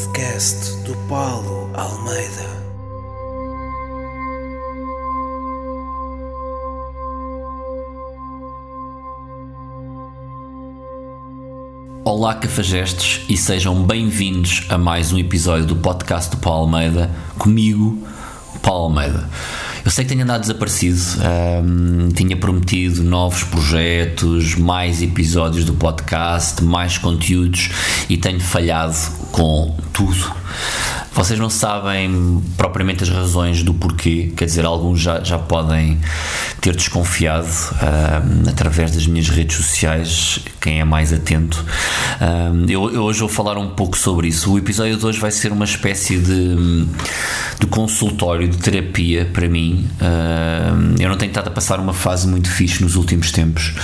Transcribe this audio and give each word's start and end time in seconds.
podcast 0.00 0.76
do 0.84 0.96
Paulo 1.08 1.70
Almeida. 1.74 2.48
Olá, 12.02 12.34
cafajestes, 12.34 13.26
e 13.28 13.36
sejam 13.36 13.82
bem-vindos 13.82 14.64
a 14.70 14.78
mais 14.78 15.12
um 15.12 15.18
episódio 15.18 15.66
do 15.66 15.76
podcast 15.76 16.30
do 16.30 16.38
Paulo 16.38 16.62
Almeida, 16.62 17.10
comigo, 17.38 17.98
Paulo 18.62 18.84
Almeida. 18.84 19.28
Eu 19.84 19.90
sei 19.90 20.04
que 20.04 20.10
tenho 20.10 20.22
andado 20.22 20.40
desaparecido, 20.40 20.98
um, 21.62 22.08
tinha 22.14 22.36
prometido 22.36 23.02
novos 23.02 23.44
projetos, 23.44 24.54
mais 24.54 25.02
episódios 25.02 25.64
do 25.66 25.74
podcast, 25.74 26.64
mais 26.64 26.96
conteúdos 26.96 27.70
e 28.08 28.16
tenho 28.16 28.40
falhado 28.40 28.96
com 29.32 29.74
tudo. 29.92 30.32
Vocês 31.12 31.38
não 31.38 31.50
sabem 31.50 32.40
propriamente 32.56 33.02
as 33.02 33.08
razões 33.08 33.62
do 33.62 33.74
porquê, 33.74 34.32
quer 34.36 34.44
dizer, 34.44 34.64
alguns 34.64 35.00
já, 35.00 35.22
já 35.22 35.38
podem 35.38 35.98
ter 36.60 36.74
desconfiado 36.76 37.48
através 38.48 38.92
das 38.92 39.06
minhas 39.06 39.28
redes 39.28 39.56
sociais, 39.56 40.40
quem 40.60 40.80
é 40.80 40.84
mais 40.84 41.12
atento. 41.12 41.64
Uh, 42.20 42.70
eu, 42.70 42.94
eu, 42.94 43.02
hoje 43.02 43.20
vou 43.20 43.28
falar 43.28 43.58
um 43.58 43.70
pouco 43.70 43.98
sobre 43.98 44.28
isso. 44.28 44.52
O 44.52 44.58
episódio 44.58 44.96
de 44.96 45.04
hoje 45.04 45.18
vai 45.18 45.32
ser 45.32 45.52
uma 45.52 45.64
espécie 45.64 46.16
de, 46.16 46.86
de 47.58 47.66
consultório, 47.66 48.48
de 48.48 48.58
terapia 48.58 49.28
para 49.32 49.48
mim. 49.48 49.88
Eu 50.98 51.08
não 51.08 51.16
tenho 51.16 51.30
estado 51.30 51.48
a 51.48 51.50
passar 51.50 51.80
uma 51.80 51.92
fase 51.92 52.26
muito 52.28 52.50
fixe 52.50 52.82
nos 52.82 52.94
últimos 52.94 53.32
tempos 53.32 53.74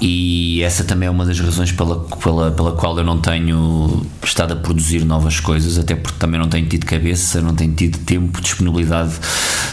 e 0.00 0.62
essa 0.62 0.84
também 0.84 1.06
é 1.06 1.10
uma 1.10 1.24
das 1.24 1.40
razões 1.40 1.72
pela, 1.72 2.00
pela, 2.00 2.50
pela 2.50 2.72
qual 2.72 2.96
eu 2.98 3.04
não 3.04 3.18
tenho 3.18 4.04
estado 4.22 4.52
a 4.52 4.56
produzir 4.56 5.04
novas 5.04 5.40
coisas, 5.40 5.78
até 5.78 5.94
porque 5.94 6.18
também 6.18 6.38
não 6.38 6.48
tenho 6.48 6.66
tido 6.66 6.84
cabeça, 6.84 7.40
não 7.40 7.54
tenho 7.54 7.74
tido 7.74 7.98
tempo, 7.98 8.40
disponibilidade 8.40 9.14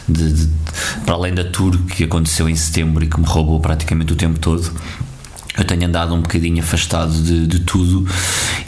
de, 0.08 0.34
de, 0.34 0.50
para 1.06 1.16
além 1.16 1.34
da 1.34 1.44
tour 1.44 1.78
que 1.86 2.06
aconteceu 2.06 2.48
em 2.48 2.56
setembro 2.56 3.04
e 3.04 3.08
que 3.08 3.20
me 3.20 3.26
roubou 3.26 3.60
praticamente 3.60 4.14
o 4.14 4.16
tempo 4.16 4.40
todo. 4.40 4.72
Eu 5.56 5.66
tenho 5.66 5.86
andado 5.86 6.16
um 6.16 6.22
bocadinho 6.22 6.64
afastado 6.64 7.12
de, 7.12 7.46
de 7.46 7.60
tudo 7.60 8.08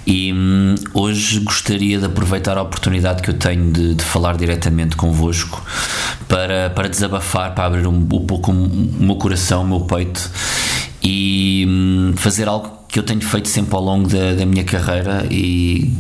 e 0.06 0.32
hum, 0.32 0.76
hoje 0.94 1.40
gostaria 1.40 1.98
de 1.98 2.06
aproveitar 2.06 2.60
a 2.60 2.62
oportunidade 2.62 3.24
que 3.24 3.30
eu 3.30 3.34
tenho 3.34 3.72
de, 3.72 3.96
de 3.96 4.04
falar 4.04 4.38
diretamente 4.38 4.96
convosco 4.96 5.66
para, 6.28 6.70
para 6.70 6.88
desabafar, 6.88 7.56
para 7.56 7.66
abrir 7.66 7.88
um, 7.88 7.98
um 7.98 8.26
pouco 8.26 8.52
o 8.52 9.04
meu 9.04 9.16
coração, 9.16 9.64
o 9.64 9.68
meu 9.68 9.80
peito 9.82 10.30
e 11.08 11.64
hum, 11.68 12.14
fazer 12.16 12.48
algo 12.48 12.80
que 12.88 12.98
eu 12.98 13.04
tenho 13.04 13.22
feito 13.22 13.48
sempre 13.48 13.76
ao 13.76 13.82
longo 13.82 14.10
da, 14.10 14.34
da, 14.34 14.46
minha 14.46 14.64
carreira 14.64 15.28
e 15.30 15.94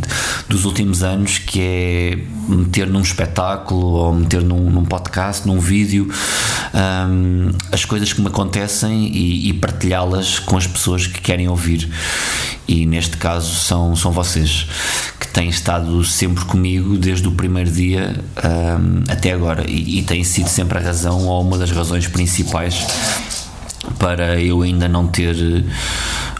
dos 0.49 0.65
últimos 0.65 1.03
anos, 1.03 1.37
que 1.37 1.59
é 1.61 2.17
meter 2.47 2.87
num 2.87 3.01
espetáculo 3.01 3.85
ou 3.85 4.13
meter 4.13 4.41
num, 4.41 4.69
num 4.69 4.83
podcast, 4.83 5.45
num 5.45 5.59
vídeo, 5.59 6.09
um, 6.73 7.51
as 7.71 7.85
coisas 7.85 8.13
que 8.13 8.21
me 8.21 8.27
acontecem 8.27 9.07
e, 9.13 9.49
e 9.49 9.53
partilhá-las 9.53 10.39
com 10.39 10.57
as 10.57 10.65
pessoas 10.65 11.05
que 11.05 11.21
querem 11.21 11.47
ouvir. 11.47 11.87
E 12.67 12.87
neste 12.87 13.17
caso 13.17 13.53
são, 13.53 13.95
são 13.95 14.11
vocês 14.11 14.65
que 15.19 15.27
têm 15.27 15.49
estado 15.49 16.03
sempre 16.03 16.45
comigo 16.45 16.97
desde 16.97 17.27
o 17.27 17.31
primeiro 17.31 17.69
dia 17.69 18.15
um, 18.43 19.03
até 19.11 19.33
agora 19.33 19.69
e, 19.69 19.99
e 19.99 20.01
têm 20.01 20.23
sido 20.23 20.47
sempre 20.47 20.79
a 20.79 20.81
razão 20.81 21.27
ou 21.27 21.41
uma 21.43 21.59
das 21.59 21.69
razões 21.69 22.07
principais 22.07 22.87
para 23.99 24.39
eu 24.41 24.61
ainda 24.61 24.87
não 24.87 25.07
ter 25.07 25.35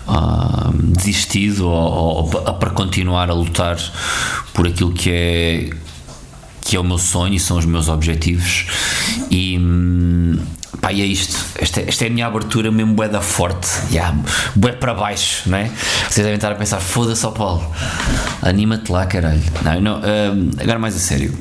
uh, 0.07 0.73
desistido 0.73 1.67
ou, 1.67 2.31
ou, 2.33 2.53
para 2.53 2.69
continuar 2.71 3.29
a 3.29 3.33
lutar 3.33 3.77
por 4.53 4.67
aquilo 4.67 4.91
que 4.91 5.09
é 5.11 5.69
que 6.61 6.75
é 6.75 6.79
o 6.79 6.83
meu 6.83 6.97
sonho 6.97 7.35
e 7.35 7.39
são 7.39 7.57
os 7.57 7.65
meus 7.65 7.87
objetivos. 7.87 8.65
E 9.29 9.55
hum, 9.55 10.39
pá, 10.81 10.91
e 10.91 11.01
é 11.01 11.05
isto. 11.05 11.37
Esta, 11.59 11.81
esta 11.81 12.05
é 12.05 12.07
a 12.07 12.09
minha 12.09 12.25
abertura 12.25 12.71
mesmo 12.71 12.95
bué 12.95 13.07
da 13.07 13.21
forte. 13.21 13.67
Yeah, 13.91 14.17
bué 14.55 14.71
para 14.71 14.95
baixo 14.95 15.47
não 15.47 15.59
é? 15.59 15.69
vocês 16.09 16.25
devem 16.25 16.35
estar 16.35 16.51
a 16.51 16.55
pensar 16.55 16.79
foda-se 16.79 17.23
ao 17.23 17.33
Paulo 17.33 17.71
anima-te 18.41 18.91
lá 18.91 19.05
caralho. 19.05 19.41
Não, 19.63 19.81
não, 19.81 19.97
um, 19.97 20.51
agora 20.59 20.79
mais 20.79 20.95
a 20.95 20.99
sério. 20.99 21.35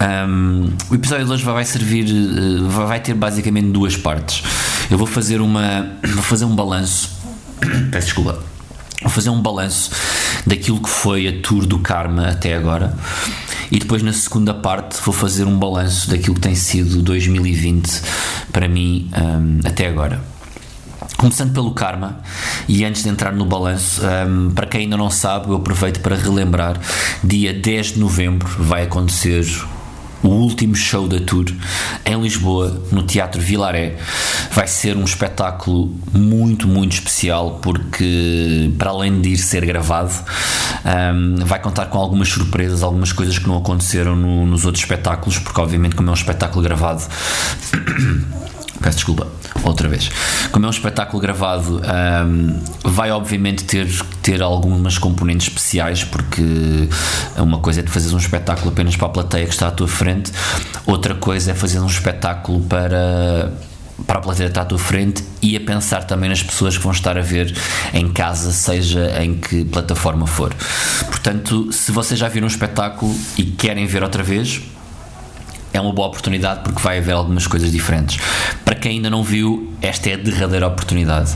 Um, 0.00 0.70
o 0.88 0.94
episódio 0.94 1.26
de 1.26 1.32
hoje 1.32 1.44
vai 1.44 1.64
servir, 1.64 2.06
uh, 2.06 2.68
vai 2.68 3.00
ter 3.00 3.14
basicamente 3.14 3.68
duas 3.68 3.96
partes. 3.96 4.42
Eu 4.90 4.98
vou 4.98 5.06
fazer 5.06 5.40
uma, 5.40 5.88
vou 6.02 6.22
fazer 6.22 6.44
um 6.44 6.54
balanço. 6.54 7.10
Peço 7.92 8.06
desculpa. 8.06 8.42
Vou 9.00 9.10
fazer 9.10 9.30
um 9.30 9.40
balanço 9.40 9.92
daquilo 10.44 10.80
que 10.80 10.88
foi 10.88 11.28
a 11.28 11.40
tour 11.40 11.64
do 11.64 11.78
Karma 11.78 12.28
até 12.28 12.54
agora. 12.54 12.94
E 13.70 13.78
depois 13.78 14.02
na 14.02 14.12
segunda 14.12 14.52
parte 14.52 15.00
vou 15.02 15.14
fazer 15.14 15.44
um 15.44 15.56
balanço 15.56 16.10
daquilo 16.10 16.34
que 16.34 16.40
tem 16.40 16.56
sido 16.56 17.02
2020 17.02 18.02
para 18.52 18.68
mim 18.68 19.08
um, 19.16 19.66
até 19.66 19.86
agora. 19.86 20.20
Começando 21.16 21.52
pelo 21.52 21.70
Karma, 21.72 22.20
e 22.66 22.84
antes 22.84 23.02
de 23.02 23.10
entrar 23.10 23.32
no 23.32 23.44
balanço, 23.44 24.02
um, 24.26 24.50
para 24.50 24.66
quem 24.66 24.82
ainda 24.82 24.96
não 24.96 25.10
sabe, 25.10 25.48
eu 25.48 25.56
aproveito 25.56 26.00
para 26.00 26.16
relembrar: 26.16 26.80
dia 27.22 27.54
10 27.54 27.94
de 27.94 28.00
novembro 28.00 28.48
vai 28.58 28.84
acontecer 28.84 29.44
o 30.22 30.28
último 30.28 30.74
show 30.74 31.08
da 31.08 31.18
tour 31.20 31.46
em 32.04 32.20
Lisboa, 32.20 32.82
no 32.90 33.02
Teatro 33.02 33.40
Vilaré. 33.40 33.96
Vai 34.52 34.66
ser 34.66 34.96
um 34.96 35.04
espetáculo 35.04 35.94
muito, 36.12 36.68
muito 36.68 36.92
especial 36.92 37.58
porque, 37.62 38.70
para 38.78 38.90
além 38.90 39.20
de 39.20 39.30
ir 39.30 39.38
ser 39.38 39.64
gravado, 39.64 40.12
um, 41.14 41.44
vai 41.44 41.60
contar 41.60 41.86
com 41.86 41.98
algumas 41.98 42.28
surpresas, 42.28 42.82
algumas 42.82 43.12
coisas 43.12 43.38
que 43.38 43.46
não 43.46 43.58
aconteceram 43.58 44.16
no, 44.16 44.46
nos 44.46 44.64
outros 44.64 44.82
espetáculos, 44.82 45.38
porque, 45.38 45.60
obviamente, 45.60 45.94
como 45.94 46.08
é 46.08 46.12
um 46.12 46.14
espetáculo 46.14 46.62
gravado. 46.62 47.02
Peço 48.80 48.96
desculpa, 48.96 49.26
outra 49.62 49.88
vez. 49.88 50.10
Como 50.50 50.64
é 50.64 50.68
um 50.68 50.72
espetáculo 50.72 51.20
gravado, 51.20 51.80
um, 52.26 52.60
vai 52.82 53.10
obviamente 53.10 53.64
ter, 53.64 53.86
ter 54.22 54.40
algumas 54.40 54.96
componentes 54.96 55.48
especiais, 55.48 56.02
porque 56.02 56.88
uma 57.36 57.58
coisa 57.58 57.80
é 57.80 57.82
de 57.82 57.90
fazer 57.90 58.14
um 58.14 58.18
espetáculo 58.18 58.70
apenas 58.70 58.96
para 58.96 59.06
a 59.06 59.10
plateia 59.10 59.44
que 59.44 59.52
está 59.52 59.68
à 59.68 59.70
tua 59.70 59.88
frente, 59.88 60.32
outra 60.86 61.14
coisa 61.14 61.50
é 61.50 61.54
fazer 61.54 61.78
um 61.78 61.86
espetáculo 61.86 62.60
para 62.62 63.52
para 64.06 64.18
a 64.18 64.22
plateia 64.22 64.48
está 64.48 64.62
à 64.62 64.64
tua 64.64 64.78
frente 64.78 65.22
e 65.42 65.56
a 65.56 65.60
pensar 65.60 66.04
também 66.04 66.30
nas 66.30 66.42
pessoas 66.42 66.76
que 66.76 66.82
vão 66.82 66.92
estar 66.92 67.18
a 67.18 67.20
ver 67.20 67.54
em 67.92 68.10
casa, 68.10 68.50
seja 68.50 69.22
em 69.22 69.34
que 69.34 69.64
plataforma 69.64 70.26
for. 70.26 70.54
Portanto, 71.06 71.70
se 71.72 71.92
vocês 71.92 72.18
já 72.18 72.28
viram 72.28 72.46
um 72.46 72.50
espetáculo 72.50 73.14
e 73.36 73.44
querem 73.44 73.86
ver 73.86 74.02
outra 74.02 74.22
vez, 74.22 74.62
é 75.72 75.80
uma 75.80 75.92
boa 75.92 76.08
oportunidade 76.08 76.60
porque 76.62 76.80
vai 76.82 76.98
haver 76.98 77.12
algumas 77.12 77.46
coisas 77.46 77.70
diferentes. 77.70 78.18
Para 78.64 78.74
quem 78.74 78.92
ainda 78.92 79.10
não 79.10 79.22
viu, 79.22 79.72
esta 79.80 80.10
é 80.10 80.14
a 80.14 80.16
derradeira 80.16 80.66
oportunidade. 80.66 81.32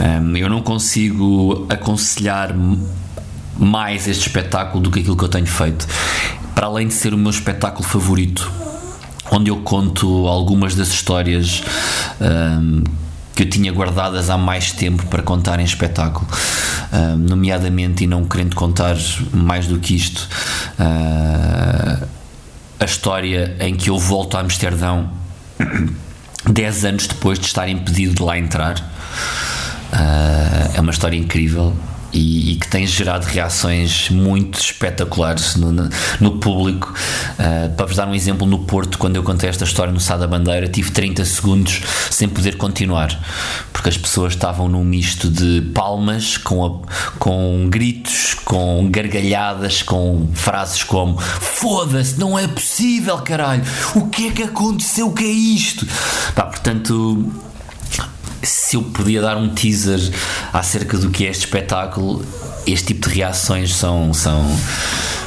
Um, 0.00 0.36
eu 0.36 0.48
não 0.48 0.62
consigo 0.62 1.66
aconselhar 1.68 2.54
mais 3.56 4.06
este 4.06 4.28
espetáculo 4.28 4.82
do 4.82 4.90
que 4.90 5.00
aquilo 5.00 5.16
que 5.16 5.24
eu 5.24 5.28
tenho 5.28 5.46
feito. 5.46 5.86
Para 6.54 6.66
além 6.66 6.88
de 6.88 6.94
ser 6.94 7.14
o 7.14 7.18
meu 7.18 7.30
espetáculo 7.30 7.86
favorito, 7.86 8.50
onde 9.30 9.50
eu 9.50 9.58
conto 9.58 10.26
algumas 10.26 10.74
das 10.74 10.88
histórias 10.88 11.62
um, 12.20 12.82
que 13.34 13.44
eu 13.44 13.50
tinha 13.50 13.72
guardadas 13.72 14.30
há 14.30 14.36
mais 14.36 14.72
tempo 14.72 15.06
para 15.06 15.22
contar 15.22 15.60
em 15.60 15.64
espetáculo, 15.64 16.26
um, 16.92 17.16
nomeadamente 17.16 18.04
e 18.04 18.06
não 18.06 18.24
querendo 18.24 18.56
contar 18.56 18.96
mais 19.32 19.66
do 19.66 19.78
que 19.78 19.94
isto. 19.94 20.28
Uh, 20.78 22.17
a 22.80 22.84
história 22.84 23.56
em 23.60 23.74
que 23.74 23.90
eu 23.90 23.98
volto 23.98 24.36
a 24.36 24.40
Amsterdão 24.40 25.10
10 26.48 26.84
anos 26.84 27.06
depois 27.06 27.38
de 27.38 27.46
estar 27.46 27.68
impedido 27.68 28.14
de 28.14 28.22
lá 28.22 28.38
entrar. 28.38 28.78
Uh, 29.92 30.76
é 30.76 30.80
uma 30.80 30.90
história 30.90 31.16
incrível 31.16 31.74
e, 32.12 32.52
e, 32.52 32.56
que 32.56 32.68
tem 32.68 32.86
gerado 32.86 33.26
reações 33.26 34.08
muito 34.10 34.58
espetaculares 34.58 35.56
no, 35.56 35.72
no, 36.20 36.38
público. 36.38 36.94
Uh, 37.38 37.74
para 37.74 37.86
vos 37.86 37.96
dar 37.96 38.08
um 38.08 38.14
exemplo, 38.14 38.46
no 38.46 38.60
Porto, 38.60 38.98
quando 38.98 39.16
eu 39.16 39.22
contei 39.22 39.48
esta 39.48 39.64
história 39.64 39.92
no 39.92 40.00
Sá 40.00 40.16
da 40.16 40.26
Bandeira, 40.26 40.68
tive 40.68 40.90
30 40.90 41.24
segundos 41.24 41.82
sem 42.10 42.28
poder 42.28 42.56
continuar, 42.56 43.18
porque 43.72 43.88
as 43.88 43.96
pessoas 43.96 44.32
estavam 44.32 44.68
num 44.68 44.84
misto 44.84 45.28
de 45.28 45.62
palmas, 45.74 46.36
com, 46.36 46.64
a, 46.64 47.18
com 47.18 47.68
gritos, 47.68 48.34
com 48.44 48.88
gargalhadas, 48.90 49.82
com 49.82 50.28
frases 50.34 50.82
como 50.82 51.18
foda-se, 51.18 52.18
não 52.18 52.38
é 52.38 52.46
possível, 52.48 53.18
caralho, 53.18 53.62
o 53.94 54.08
que 54.08 54.28
é 54.28 54.30
que 54.30 54.42
aconteceu, 54.42 55.08
o 55.08 55.12
que 55.12 55.24
é 55.24 55.28
isto? 55.28 55.86
Pá, 56.34 56.44
portanto 56.44 57.47
se 58.42 58.76
eu 58.76 58.82
podia 58.82 59.20
dar 59.20 59.36
um 59.36 59.48
teaser 59.48 60.00
acerca 60.52 60.96
do 60.96 61.10
que 61.10 61.26
é 61.26 61.30
este 61.30 61.46
espetáculo, 61.46 62.24
este 62.66 62.88
tipo 62.88 63.08
de 63.08 63.16
reações 63.16 63.74
são, 63.74 64.12
são, 64.12 64.44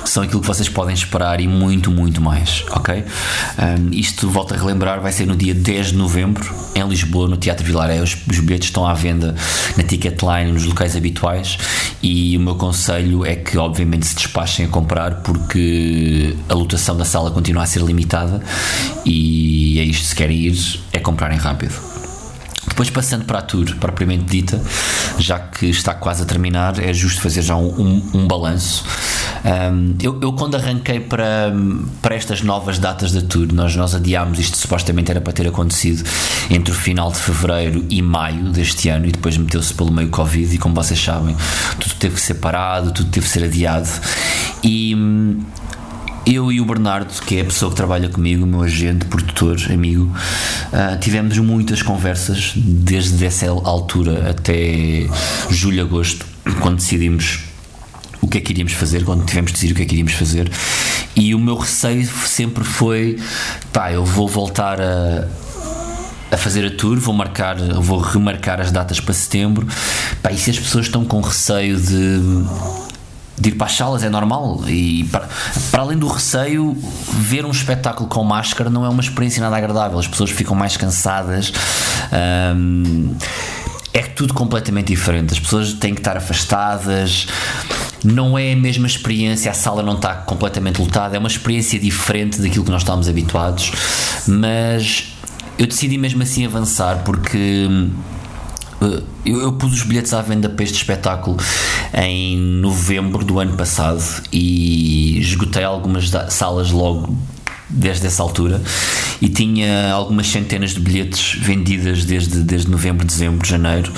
são 0.05 0.23
aquilo 0.23 0.41
que 0.41 0.47
vocês 0.47 0.69
podem 0.69 0.93
esperar 0.93 1.41
e 1.41 1.47
muito, 1.47 1.89
muito 1.89 2.21
mais, 2.21 2.63
ok? 2.71 3.03
Um, 3.03 3.89
isto, 3.91 4.29
volto 4.29 4.53
a 4.53 4.57
relembrar, 4.57 5.01
vai 5.01 5.11
ser 5.11 5.25
no 5.25 5.35
dia 5.35 5.53
10 5.53 5.87
de 5.87 5.95
novembro, 5.95 6.53
em 6.75 6.87
Lisboa, 6.87 7.27
no 7.27 7.37
Teatro 7.37 7.65
Vilaré. 7.65 8.01
Os, 8.01 8.15
os 8.29 8.39
bilhetes 8.39 8.69
estão 8.69 8.85
à 8.85 8.93
venda 8.93 9.35
na 9.75 9.83
Ticketline, 9.83 10.51
nos 10.51 10.65
locais 10.65 10.95
habituais, 10.95 11.57
e 12.01 12.37
o 12.37 12.39
meu 12.39 12.55
conselho 12.55 13.25
é 13.25 13.35
que, 13.35 13.57
obviamente, 13.57 14.05
se 14.05 14.15
despachem 14.15 14.65
a 14.65 14.69
comprar, 14.69 15.15
porque 15.21 16.35
a 16.47 16.53
lotação 16.53 16.95
da 16.95 17.05
sala 17.05 17.31
continua 17.31 17.63
a 17.63 17.65
ser 17.65 17.81
limitada, 17.81 18.41
e 19.05 19.79
é 19.79 19.83
isto, 19.83 20.05
se 20.07 20.15
querem 20.15 20.37
ir, 20.37 20.79
é 20.93 20.99
comprarem 20.99 21.37
rápido. 21.37 21.90
Depois, 22.81 22.89
passando 22.89 23.25
para 23.25 23.37
a 23.37 23.41
tour 23.43 23.75
propriamente 23.75 24.23
dita, 24.23 24.59
já 25.19 25.37
que 25.37 25.67
está 25.67 25.93
quase 25.93 26.23
a 26.23 26.25
terminar, 26.25 26.79
é 26.79 26.91
justo 26.91 27.21
fazer 27.21 27.43
já 27.43 27.55
um, 27.55 27.67
um, 27.67 28.09
um 28.15 28.27
balanço. 28.27 28.83
Um, 29.45 29.93
eu, 30.01 30.19
eu, 30.19 30.33
quando 30.33 30.55
arranquei 30.55 30.99
para, 30.99 31.53
para 32.01 32.15
estas 32.15 32.41
novas 32.41 32.79
datas 32.79 33.11
da 33.11 33.21
tour, 33.21 33.53
nós, 33.53 33.75
nós 33.75 33.93
adiámos 33.93 34.39
isto, 34.39 34.57
supostamente 34.57 35.11
era 35.11 35.21
para 35.21 35.31
ter 35.31 35.47
acontecido 35.47 36.03
entre 36.49 36.73
o 36.73 36.75
final 36.75 37.11
de 37.11 37.19
fevereiro 37.19 37.85
e 37.87 38.01
maio 38.01 38.45
deste 38.45 38.89
ano, 38.89 39.05
e 39.05 39.11
depois 39.11 39.37
meteu-se 39.37 39.75
pelo 39.75 39.91
meio 39.91 40.09
Covid. 40.09 40.55
E 40.55 40.57
como 40.57 40.73
vocês 40.73 40.99
sabem, 40.99 41.37
tudo 41.79 41.93
teve 41.99 42.15
que 42.15 42.21
ser 42.21 42.35
parado, 42.35 42.91
tudo 42.91 43.11
teve 43.11 43.27
que 43.27 43.31
ser 43.31 43.43
adiado. 43.43 43.89
E 44.63 44.95
eu 46.25 46.51
e 46.51 46.61
o 46.61 46.65
Bernardo, 46.65 47.11
que 47.21 47.37
é 47.37 47.41
a 47.41 47.45
pessoa 47.45 47.71
que 47.71 47.75
trabalha 47.75 48.09
comigo, 48.09 48.45
meu 48.45 48.61
agente, 48.61 49.05
produtor, 49.05 49.57
amigo, 49.71 50.05
uh, 50.05 50.99
tivemos 50.99 51.37
muitas 51.39 51.81
conversas 51.81 52.53
desde 52.55 53.25
essa 53.25 53.49
altura 53.49 54.29
até 54.29 55.07
julho, 55.49 55.81
agosto, 55.81 56.25
quando 56.61 56.77
decidimos 56.77 57.39
o 58.21 58.27
que 58.27 58.37
é 58.37 58.41
que 58.41 58.51
iríamos 58.51 58.73
fazer, 58.73 59.03
quando 59.03 59.25
tivemos 59.25 59.51
de 59.51 59.55
decidir 59.55 59.73
o 59.73 59.75
que 59.75 59.81
é 59.81 59.85
que 59.85 59.93
iríamos 59.93 60.13
fazer. 60.13 60.51
E 61.15 61.33
o 61.33 61.39
meu 61.39 61.57
receio 61.57 62.07
sempre 62.25 62.63
foi: 62.63 63.19
pá, 63.73 63.91
eu 63.91 64.05
vou 64.05 64.27
voltar 64.27 64.79
a, 64.79 65.27
a 66.31 66.37
fazer 66.37 66.65
a 66.65 66.69
tour, 66.69 66.99
vou 66.99 67.13
marcar, 67.13 67.57
vou 67.57 67.99
remarcar 67.99 68.61
as 68.61 68.71
datas 68.71 68.99
para 68.99 69.13
setembro. 69.13 69.67
Pá, 70.21 70.31
e 70.31 70.37
se 70.37 70.51
as 70.51 70.59
pessoas 70.59 70.85
estão 70.85 71.03
com 71.03 71.19
receio 71.19 71.77
de 71.77 72.19
de 73.37 73.49
ir 73.49 73.53
para 73.53 73.67
as 73.67 73.73
salas 73.73 74.03
é 74.03 74.09
normal 74.09 74.61
e 74.67 75.03
para, 75.05 75.27
para, 75.71 75.81
além 75.81 75.97
do 75.97 76.07
receio 76.07 76.77
ver 77.19 77.45
um 77.45 77.51
espetáculo 77.51 78.07
com 78.07 78.23
máscara 78.23 78.69
não 78.69 78.85
é 78.85 78.89
uma 78.89 79.01
experiência 79.01 79.41
nada 79.41 79.57
agradável. 79.57 79.97
As 79.97 80.07
pessoas 80.07 80.29
ficam 80.29 80.55
mais 80.55 80.77
cansadas 80.77 81.51
hum, 82.55 83.15
é 83.93 84.01
tudo 84.03 84.33
completamente 84.33 84.87
diferente. 84.87 85.33
As 85.33 85.39
pessoas 85.39 85.73
têm 85.73 85.93
que 85.93 86.01
estar 86.01 86.17
afastadas 86.17 87.27
não 88.03 88.37
é 88.37 88.53
a 88.53 88.55
mesma 88.55 88.87
experiência 88.87 89.51
a 89.51 89.53
sala 89.53 89.83
não 89.83 89.93
está 89.93 90.15
completamente 90.15 90.81
lotada 90.81 91.15
é 91.15 91.19
uma 91.19 91.27
experiência 91.27 91.77
diferente 91.79 92.41
daquilo 92.41 92.65
que 92.65 92.71
nós 92.71 92.81
estamos 92.81 93.07
habituados 93.07 93.71
mas 94.27 95.13
eu 95.57 95.67
decidi 95.67 95.97
mesmo 95.97 96.23
assim 96.23 96.45
avançar 96.45 97.03
porque 97.03 97.67
eh, 97.69 98.11
eu, 99.25 99.41
eu, 99.41 99.53
pus 99.53 99.73
os 99.73 99.83
bilhetes 99.83 100.13
à 100.13 100.21
venda 100.21 100.49
para 100.49 100.63
este 100.63 100.77
espetáculo 100.77 101.37
em 101.93 102.37
novembro 102.37 103.23
do 103.23 103.39
ano 103.39 103.55
passado 103.55 104.03
e 104.31 105.19
esgotei 105.19 105.63
algumas 105.63 106.09
salas 106.29 106.71
logo 106.71 107.15
desde 107.69 108.07
essa 108.07 108.21
altura 108.21 108.61
e 109.21 109.29
tinha 109.29 109.91
algumas 109.93 110.27
centenas 110.27 110.71
de 110.71 110.79
bilhetes 110.79 111.39
vendidas 111.39 112.03
desde, 112.03 112.43
desde 112.43 112.69
novembro, 112.69 113.05
dezembro, 113.05 113.47
janeiro 113.47 113.93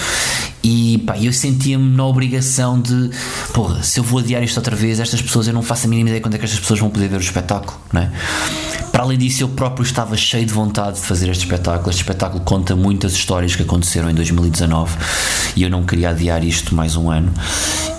e 0.62 1.00
pá, 1.00 1.18
eu 1.18 1.34
sentia-me 1.34 1.96
na 1.96 2.06
obrigação 2.06 2.80
de 2.80 3.10
porra, 3.54 3.82
se 3.84 4.00
eu 4.00 4.04
vou 4.04 4.20
adiar 4.20 4.44
isto 4.44 4.58
outra 4.58 4.76
vez, 4.76 5.00
estas 5.00 5.22
pessoas 5.22 5.48
eu 5.48 5.54
não 5.54 5.62
faço 5.62 5.88
a 5.88 5.90
mínima 5.90 6.10
ideia 6.10 6.22
quando 6.22 6.36
é 6.36 6.38
que 6.38 6.46
estas 6.46 6.60
pessoas 6.60 6.80
vão 6.80 6.90
poder 6.90 7.08
ver 7.08 7.18
o 7.18 7.22
espetáculo, 7.22 7.80
não 7.92 8.02
é? 8.02 8.12
Para 8.94 9.02
além 9.06 9.18
disso, 9.18 9.42
eu 9.42 9.50
próprio 9.50 9.84
estava 9.84 10.16
cheio 10.16 10.46
de 10.46 10.54
vontade 10.54 10.98
de 10.98 11.02
fazer 11.02 11.28
este 11.28 11.46
espetáculo. 11.46 11.90
Este 11.90 12.02
espetáculo 12.02 12.44
conta 12.44 12.76
muitas 12.76 13.14
histórias 13.14 13.56
que 13.56 13.64
aconteceram 13.64 14.08
em 14.08 14.14
2019 14.14 14.96
e 15.56 15.64
eu 15.64 15.70
não 15.70 15.84
queria 15.84 16.12
adiar 16.12 16.44
isto 16.44 16.76
mais 16.76 16.96
um 16.96 17.10
ano. 17.10 17.34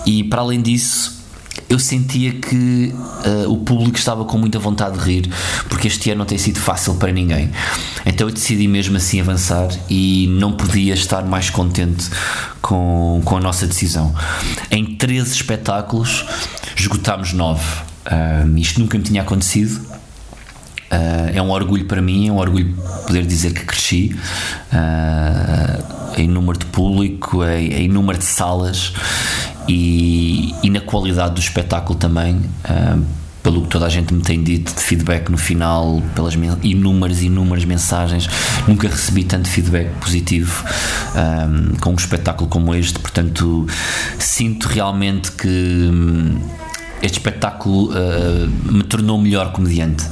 E 0.05 0.23
para 0.23 0.39
além 0.39 0.61
disso, 0.61 1.21
eu 1.67 1.77
sentia 1.79 2.31
que 2.31 2.95
uh, 3.25 3.51
o 3.51 3.57
público 3.57 3.97
estava 3.97 4.23
com 4.23 4.37
muita 4.37 4.57
vontade 4.57 4.97
de 4.97 5.03
rir, 5.03 5.29
porque 5.67 5.89
este 5.89 6.11
ano 6.11 6.19
não 6.19 6.25
tem 6.25 6.37
sido 6.37 6.61
fácil 6.61 6.95
para 6.95 7.11
ninguém. 7.11 7.51
Então 8.05 8.29
eu 8.29 8.33
decidi 8.33 8.65
mesmo 8.65 8.95
assim 8.95 9.19
avançar 9.19 9.67
e 9.89 10.27
não 10.39 10.53
podia 10.53 10.93
estar 10.93 11.23
mais 11.25 11.49
contente 11.49 12.09
com, 12.61 13.21
com 13.25 13.35
a 13.35 13.41
nossa 13.41 13.67
decisão. 13.67 14.15
Em 14.71 14.95
13 14.95 15.33
espetáculos, 15.33 16.25
esgotámos 16.73 17.33
9. 17.33 17.61
Uh, 18.05 18.57
isto 18.57 18.79
nunca 18.79 18.97
me 18.97 19.03
tinha 19.03 19.23
acontecido 19.23 19.93
Uh, 20.91 21.31
é 21.33 21.41
um 21.41 21.49
orgulho 21.49 21.85
para 21.85 22.01
mim, 22.01 22.27
é 22.27 22.31
um 22.31 22.37
orgulho 22.37 22.73
poder 23.07 23.25
dizer 23.25 23.53
que 23.53 23.65
cresci 23.65 24.15
uh, 24.71 26.19
em 26.19 26.27
número 26.27 26.59
de 26.59 26.65
público, 26.65 27.43
em, 27.43 27.73
em 27.73 27.87
número 27.87 28.19
de 28.19 28.25
salas 28.25 28.93
e, 29.67 30.53
e, 30.61 30.69
na 30.69 30.81
qualidade 30.81 31.33
do 31.33 31.39
espetáculo 31.39 31.97
também. 31.97 32.35
Uh, 32.35 33.25
pelo 33.45 33.61
que 33.61 33.67
toda 33.67 33.85
a 33.85 33.89
gente 33.89 34.11
me 34.11 34.23
tem 34.23 34.41
dito 34.41 34.73
de 34.73 34.81
feedback 34.81 35.29
no 35.29 35.37
final, 35.37 36.01
pelas 36.15 36.33
inúmeras 36.63 37.21
e 37.21 37.27
inúmeras 37.27 37.63
mensagens, 37.63 38.27
nunca 38.67 38.87
recebi 38.87 39.23
tanto 39.23 39.47
feedback 39.47 39.87
positivo 39.99 40.65
um, 41.13 41.75
com 41.75 41.91
um 41.91 41.95
espetáculo 41.95 42.49
como 42.49 42.73
este. 42.73 42.97
Portanto, 42.97 43.67
sinto 44.17 44.67
realmente 44.67 45.31
que 45.31 45.47
hum, 45.47 46.39
este 47.03 47.19
espetáculo 47.19 47.91
uh, 47.91 48.71
me 48.71 48.81
tornou 48.81 49.21
melhor 49.21 49.51
comediante 49.51 50.03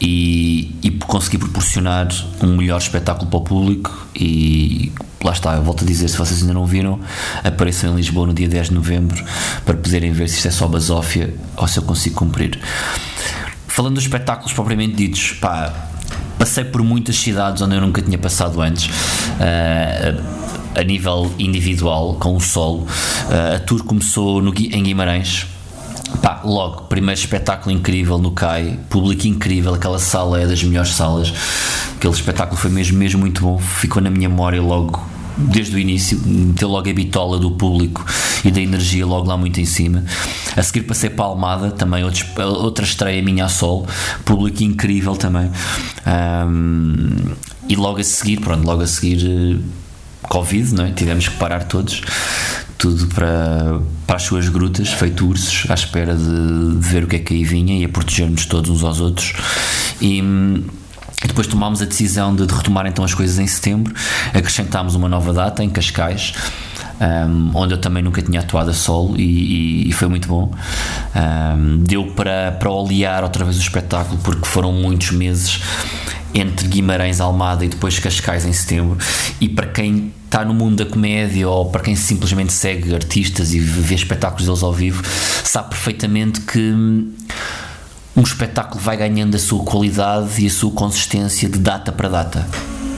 e, 0.00 0.74
e 0.82 0.90
conseguir 0.90 1.38
proporcionar 1.38 2.08
um 2.42 2.56
melhor 2.56 2.78
espetáculo 2.78 3.28
para 3.28 3.38
o 3.38 3.42
público 3.42 4.06
e 4.14 4.92
lá 5.22 5.32
está, 5.32 5.54
eu 5.56 5.62
volto 5.62 5.82
a 5.82 5.86
dizer, 5.86 6.08
se 6.08 6.16
vocês 6.16 6.40
ainda 6.42 6.54
não 6.54 6.64
viram, 6.64 7.00
apareçam 7.42 7.92
em 7.92 7.96
Lisboa 7.96 8.26
no 8.26 8.34
dia 8.34 8.48
10 8.48 8.68
de 8.68 8.74
novembro 8.74 9.24
para 9.64 9.76
poderem 9.76 10.12
ver 10.12 10.28
se 10.28 10.36
isto 10.36 10.48
é 10.48 10.50
só 10.50 10.68
basófia 10.68 11.34
ou 11.56 11.66
se 11.66 11.78
eu 11.78 11.82
consigo 11.82 12.16
cumprir. 12.16 12.58
Falando 13.66 13.94
dos 13.94 14.04
espetáculos 14.04 14.52
propriamente 14.52 14.94
ditos, 14.94 15.32
pá, 15.32 15.72
passei 16.38 16.64
por 16.64 16.82
muitas 16.82 17.16
cidades 17.16 17.60
onde 17.62 17.74
eu 17.74 17.80
nunca 17.80 18.00
tinha 18.00 18.18
passado 18.18 18.60
antes. 18.60 18.86
Uh, 18.86 20.48
a 20.74 20.84
nível 20.84 21.32
individual, 21.38 22.14
com 22.14 22.36
o 22.36 22.40
solo. 22.40 22.82
Uh, 22.82 23.56
a 23.56 23.58
tour 23.58 23.82
começou 23.84 24.40
no, 24.40 24.54
em 24.54 24.82
Guimarães, 24.82 25.46
Pá, 26.22 26.40
logo, 26.44 26.82
primeiro 26.82 27.18
espetáculo 27.18 27.74
incrível 27.74 28.18
no 28.18 28.32
CAI, 28.32 28.78
público 28.88 29.26
incrível, 29.26 29.74
aquela 29.74 29.98
sala 29.98 30.40
é 30.40 30.46
das 30.46 30.62
melhores 30.62 30.94
salas. 30.94 31.32
Aquele 31.96 32.14
espetáculo 32.14 32.58
foi 32.58 32.70
mesmo, 32.70 32.98
mesmo 32.98 33.20
muito 33.20 33.42
bom, 33.42 33.58
ficou 33.58 34.02
na 34.02 34.10
minha 34.10 34.28
memória 34.28 34.60
logo 34.60 35.00
desde 35.38 35.76
o 35.76 35.78
início, 35.78 36.20
meteu 36.24 36.68
logo 36.68 36.90
a 36.90 36.92
bitola 36.92 37.38
do 37.38 37.52
público 37.52 38.04
e 38.44 38.50
da 38.50 38.60
energia 38.60 39.06
logo 39.06 39.28
lá 39.28 39.36
muito 39.36 39.60
em 39.60 39.64
cima. 39.64 40.04
A 40.56 40.62
seguir 40.62 40.82
passei 40.82 41.10
para 41.10 41.26
a 41.26 41.28
Almada, 41.28 41.70
também 41.70 42.02
outra 42.04 42.84
estreia 42.84 43.22
minha 43.22 43.44
a 43.44 43.48
sol, 43.48 43.86
público 44.24 44.64
incrível 44.64 45.16
também. 45.16 45.50
Um, 46.06 47.34
e 47.68 47.76
logo 47.76 48.00
a 48.00 48.04
seguir, 48.04 48.40
pronto, 48.40 48.66
logo 48.66 48.82
a 48.82 48.86
seguir 48.86 49.24
eh, 49.24 49.62
Covid, 50.22 50.74
não 50.74 50.86
é? 50.86 50.90
tivemos 50.90 51.28
que 51.28 51.36
parar 51.36 51.64
todos 51.64 52.02
tudo 52.78 53.08
para, 53.08 53.80
para 54.06 54.16
as 54.16 54.22
suas 54.22 54.48
grutas, 54.48 54.88
feito 54.88 55.26
ursos, 55.26 55.68
à 55.68 55.74
espera 55.74 56.14
de, 56.14 56.76
de 56.76 56.88
ver 56.88 57.04
o 57.04 57.06
que 57.08 57.16
é 57.16 57.18
que 57.18 57.34
aí 57.34 57.44
vinha 57.44 57.76
e 57.76 57.84
a 57.84 57.88
proteger-nos 57.88 58.46
todos 58.46 58.70
uns 58.70 58.84
aos 58.84 59.00
outros. 59.00 59.32
E, 60.00 60.22
depois 61.26 61.48
tomámos 61.48 61.82
a 61.82 61.84
decisão 61.84 62.34
de, 62.34 62.46
de, 62.46 62.54
retomar 62.54 62.86
então 62.86 63.04
as 63.04 63.12
coisas 63.12 63.38
em 63.40 63.46
setembro, 63.46 63.92
acrescentámos 64.32 64.94
uma 64.94 65.08
nova 65.08 65.32
data 65.32 65.64
em 65.64 65.68
Cascais. 65.68 66.32
Um, 67.00 67.52
onde 67.54 67.74
eu 67.74 67.78
também 67.78 68.02
nunca 68.02 68.20
tinha 68.20 68.40
atuado 68.40 68.70
a 68.70 68.74
solo 68.74 69.14
e, 69.16 69.22
e, 69.22 69.88
e 69.88 69.92
foi 69.92 70.08
muito 70.08 70.26
bom. 70.26 70.52
Um, 71.14 71.78
deu 71.84 72.06
para, 72.06 72.52
para 72.52 72.70
olear 72.70 73.22
outra 73.22 73.44
vez 73.44 73.56
o 73.56 73.60
espetáculo, 73.60 74.18
porque 74.18 74.46
foram 74.46 74.72
muitos 74.72 75.12
meses 75.12 75.60
entre 76.34 76.66
Guimarães, 76.66 77.20
Almada 77.20 77.64
e 77.64 77.68
depois 77.68 77.98
Cascais 77.98 78.44
em 78.44 78.52
setembro. 78.52 78.98
E 79.40 79.48
para 79.48 79.66
quem 79.68 80.12
está 80.28 80.44
no 80.44 80.52
mundo 80.52 80.84
da 80.84 80.90
comédia 80.90 81.48
ou 81.48 81.70
para 81.70 81.80
quem 81.80 81.96
simplesmente 81.96 82.52
segue 82.52 82.94
artistas 82.94 83.54
e 83.54 83.58
vê 83.58 83.94
espetáculos 83.94 84.46
deles 84.46 84.62
ao 84.62 84.72
vivo, 84.72 85.02
sabe 85.42 85.70
perfeitamente 85.70 86.42
que 86.42 86.60
um 88.14 88.22
espetáculo 88.22 88.80
vai 88.80 88.96
ganhando 88.96 89.34
a 89.34 89.38
sua 89.38 89.64
qualidade 89.64 90.42
e 90.42 90.46
a 90.46 90.50
sua 90.50 90.70
consistência 90.72 91.48
de 91.48 91.58
data 91.58 91.90
para 91.90 92.08
data. 92.08 92.46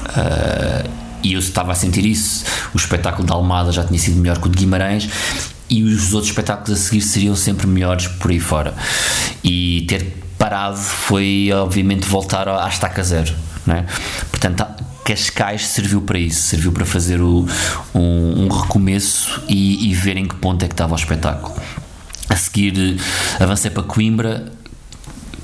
Uh, 0.09 0.91
e 1.23 1.35
eu 1.35 1.39
estava 1.39 1.73
a 1.73 1.75
sentir 1.75 2.05
isso. 2.05 2.45
O 2.75 2.77
espetáculo 2.77 3.27
da 3.27 3.35
Almada 3.35 3.71
já 3.71 3.85
tinha 3.85 3.99
sido 3.99 4.19
melhor 4.19 4.39
que 4.39 4.49
o 4.49 4.51
de 4.51 4.59
Guimarães 4.59 5.09
e 5.69 5.85
os 5.85 6.13
outros 6.13 6.31
espetáculos 6.31 6.71
a 6.71 6.83
seguir 6.83 7.03
seriam 7.03 7.37
sempre 7.37 7.67
melhores 7.67 8.09
por 8.09 8.31
aí 8.31 8.41
fora. 8.41 8.75
E 9.45 9.85
ter 9.87 10.17
parado 10.39 10.79
foi, 10.79 11.51
obviamente, 11.53 12.09
voltar 12.09 12.49
à 12.49 12.67
estaca 12.67 13.03
zero. 13.05 13.33
Não 13.67 13.77
é? 13.77 13.85
Portanto, 14.31 14.65
Cascais 15.05 15.67
serviu 15.67 16.01
para 16.03 16.19
isso, 16.19 16.43
serviu 16.43 16.73
para 16.73 16.85
fazer 16.85 17.21
o, 17.21 17.47
um, 17.95 18.45
um 18.45 18.49
recomeço 18.49 19.43
e, 19.49 19.91
e 19.91 19.95
ver 19.95 20.17
em 20.17 20.27
que 20.27 20.37
ponto 20.37 20.65
é 20.65 20.69
que 20.69 20.75
estava 20.75 20.93
o 20.93 20.97
espetáculo. 20.97 21.55
A 22.29 22.37
seguir 22.37 23.01
avancei 23.41 23.71
para 23.71 23.83
Coimbra, 23.83 24.53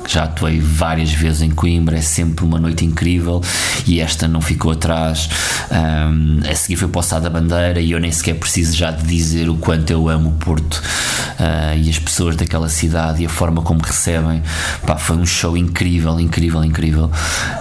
já 0.07 0.25
atuei 0.25 0.61
várias 0.61 1.13
vezes 1.13 1.43
em 1.43 1.51
Coimbra, 1.51 1.99
é 1.99 2.01
sempre 2.01 2.45
uma 2.45 2.59
noite 2.59 2.85
incrível 2.85 3.43
e 3.87 4.01
esta 4.01 4.29
não 4.29 4.41
ficou 4.41 4.73
atrás. 4.73 5.29
Um, 5.71 6.41
a 6.49 6.55
seguir 6.55 6.77
foi 6.77 6.89
para 6.89 7.01
o 7.01 7.03
Sá 7.03 7.19
da 7.19 7.29
Bandeira 7.29 7.81
e 7.81 7.91
eu 7.91 8.01
nem 8.01 8.13
sequer 8.13 8.35
preciso 8.35 8.77
já 8.77 8.91
de 8.91 9.05
dizer 9.05 9.49
o 9.49 9.57
quanto 9.57 9.91
eu 9.91 10.09
amo 10.09 10.31
o 10.31 10.33
Porto 10.35 10.83
uh, 11.41 11.77
e 11.77 11.91
as 11.91 11.99
pessoas 11.99 12.37
daquela 12.37 12.69
cidade 12.69 13.23
e 13.23 13.27
a 13.27 13.29
forma 13.29 13.63
como 13.63 13.81
recebem. 13.83 14.43
Pá, 14.87 14.97
foi 14.97 15.17
um 15.17 15.27
show 15.27 15.57
incrível, 15.57 16.19
incrível, 16.21 16.65
incrível. 16.65 17.11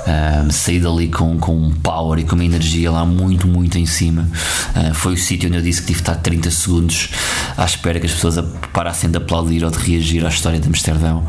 Um, 0.07 0.51
saí 0.51 0.79
dali 0.79 1.07
com, 1.07 1.37
com 1.37 1.55
um 1.55 1.71
power 1.71 2.19
e 2.19 2.23
com 2.23 2.35
uma 2.35 2.45
energia 2.45 2.91
lá 2.91 3.05
muito, 3.05 3.47
muito 3.47 3.77
em 3.77 3.85
cima. 3.85 4.27
Uh, 4.75 4.93
foi 4.93 5.13
o 5.13 5.17
sítio 5.17 5.49
onde 5.49 5.57
eu 5.57 5.61
disse 5.61 5.81
que 5.81 5.87
tive 5.87 6.01
de 6.01 6.09
estar 6.09 6.15
30 6.15 6.51
segundos 6.51 7.09
à 7.57 7.65
espera 7.65 7.99
que 7.99 8.05
as 8.05 8.13
pessoas 8.13 8.43
parassem 8.73 9.09
de 9.09 9.17
aplaudir 9.17 9.63
ou 9.63 9.71
de 9.71 9.77
reagir 9.77 10.25
à 10.25 10.29
história 10.29 10.59
de 10.59 10.67
Amsterdão. 10.67 11.25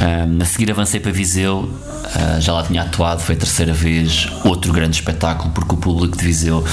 Um, 0.00 0.40
a 0.40 0.44
seguir 0.46 0.70
avancei 0.70 0.98
para 0.98 1.12
Viseu, 1.12 1.58
uh, 1.58 2.40
já 2.40 2.54
lá 2.54 2.62
tinha 2.62 2.80
atuado, 2.82 3.20
foi 3.20 3.34
a 3.34 3.38
terceira 3.38 3.74
vez, 3.74 4.28
outro 4.44 4.72
grande 4.72 4.96
espetáculo, 4.96 5.52
porque 5.52 5.74
o 5.74 5.76
público 5.76 6.16
de 6.16 6.24
Viseu, 6.24 6.64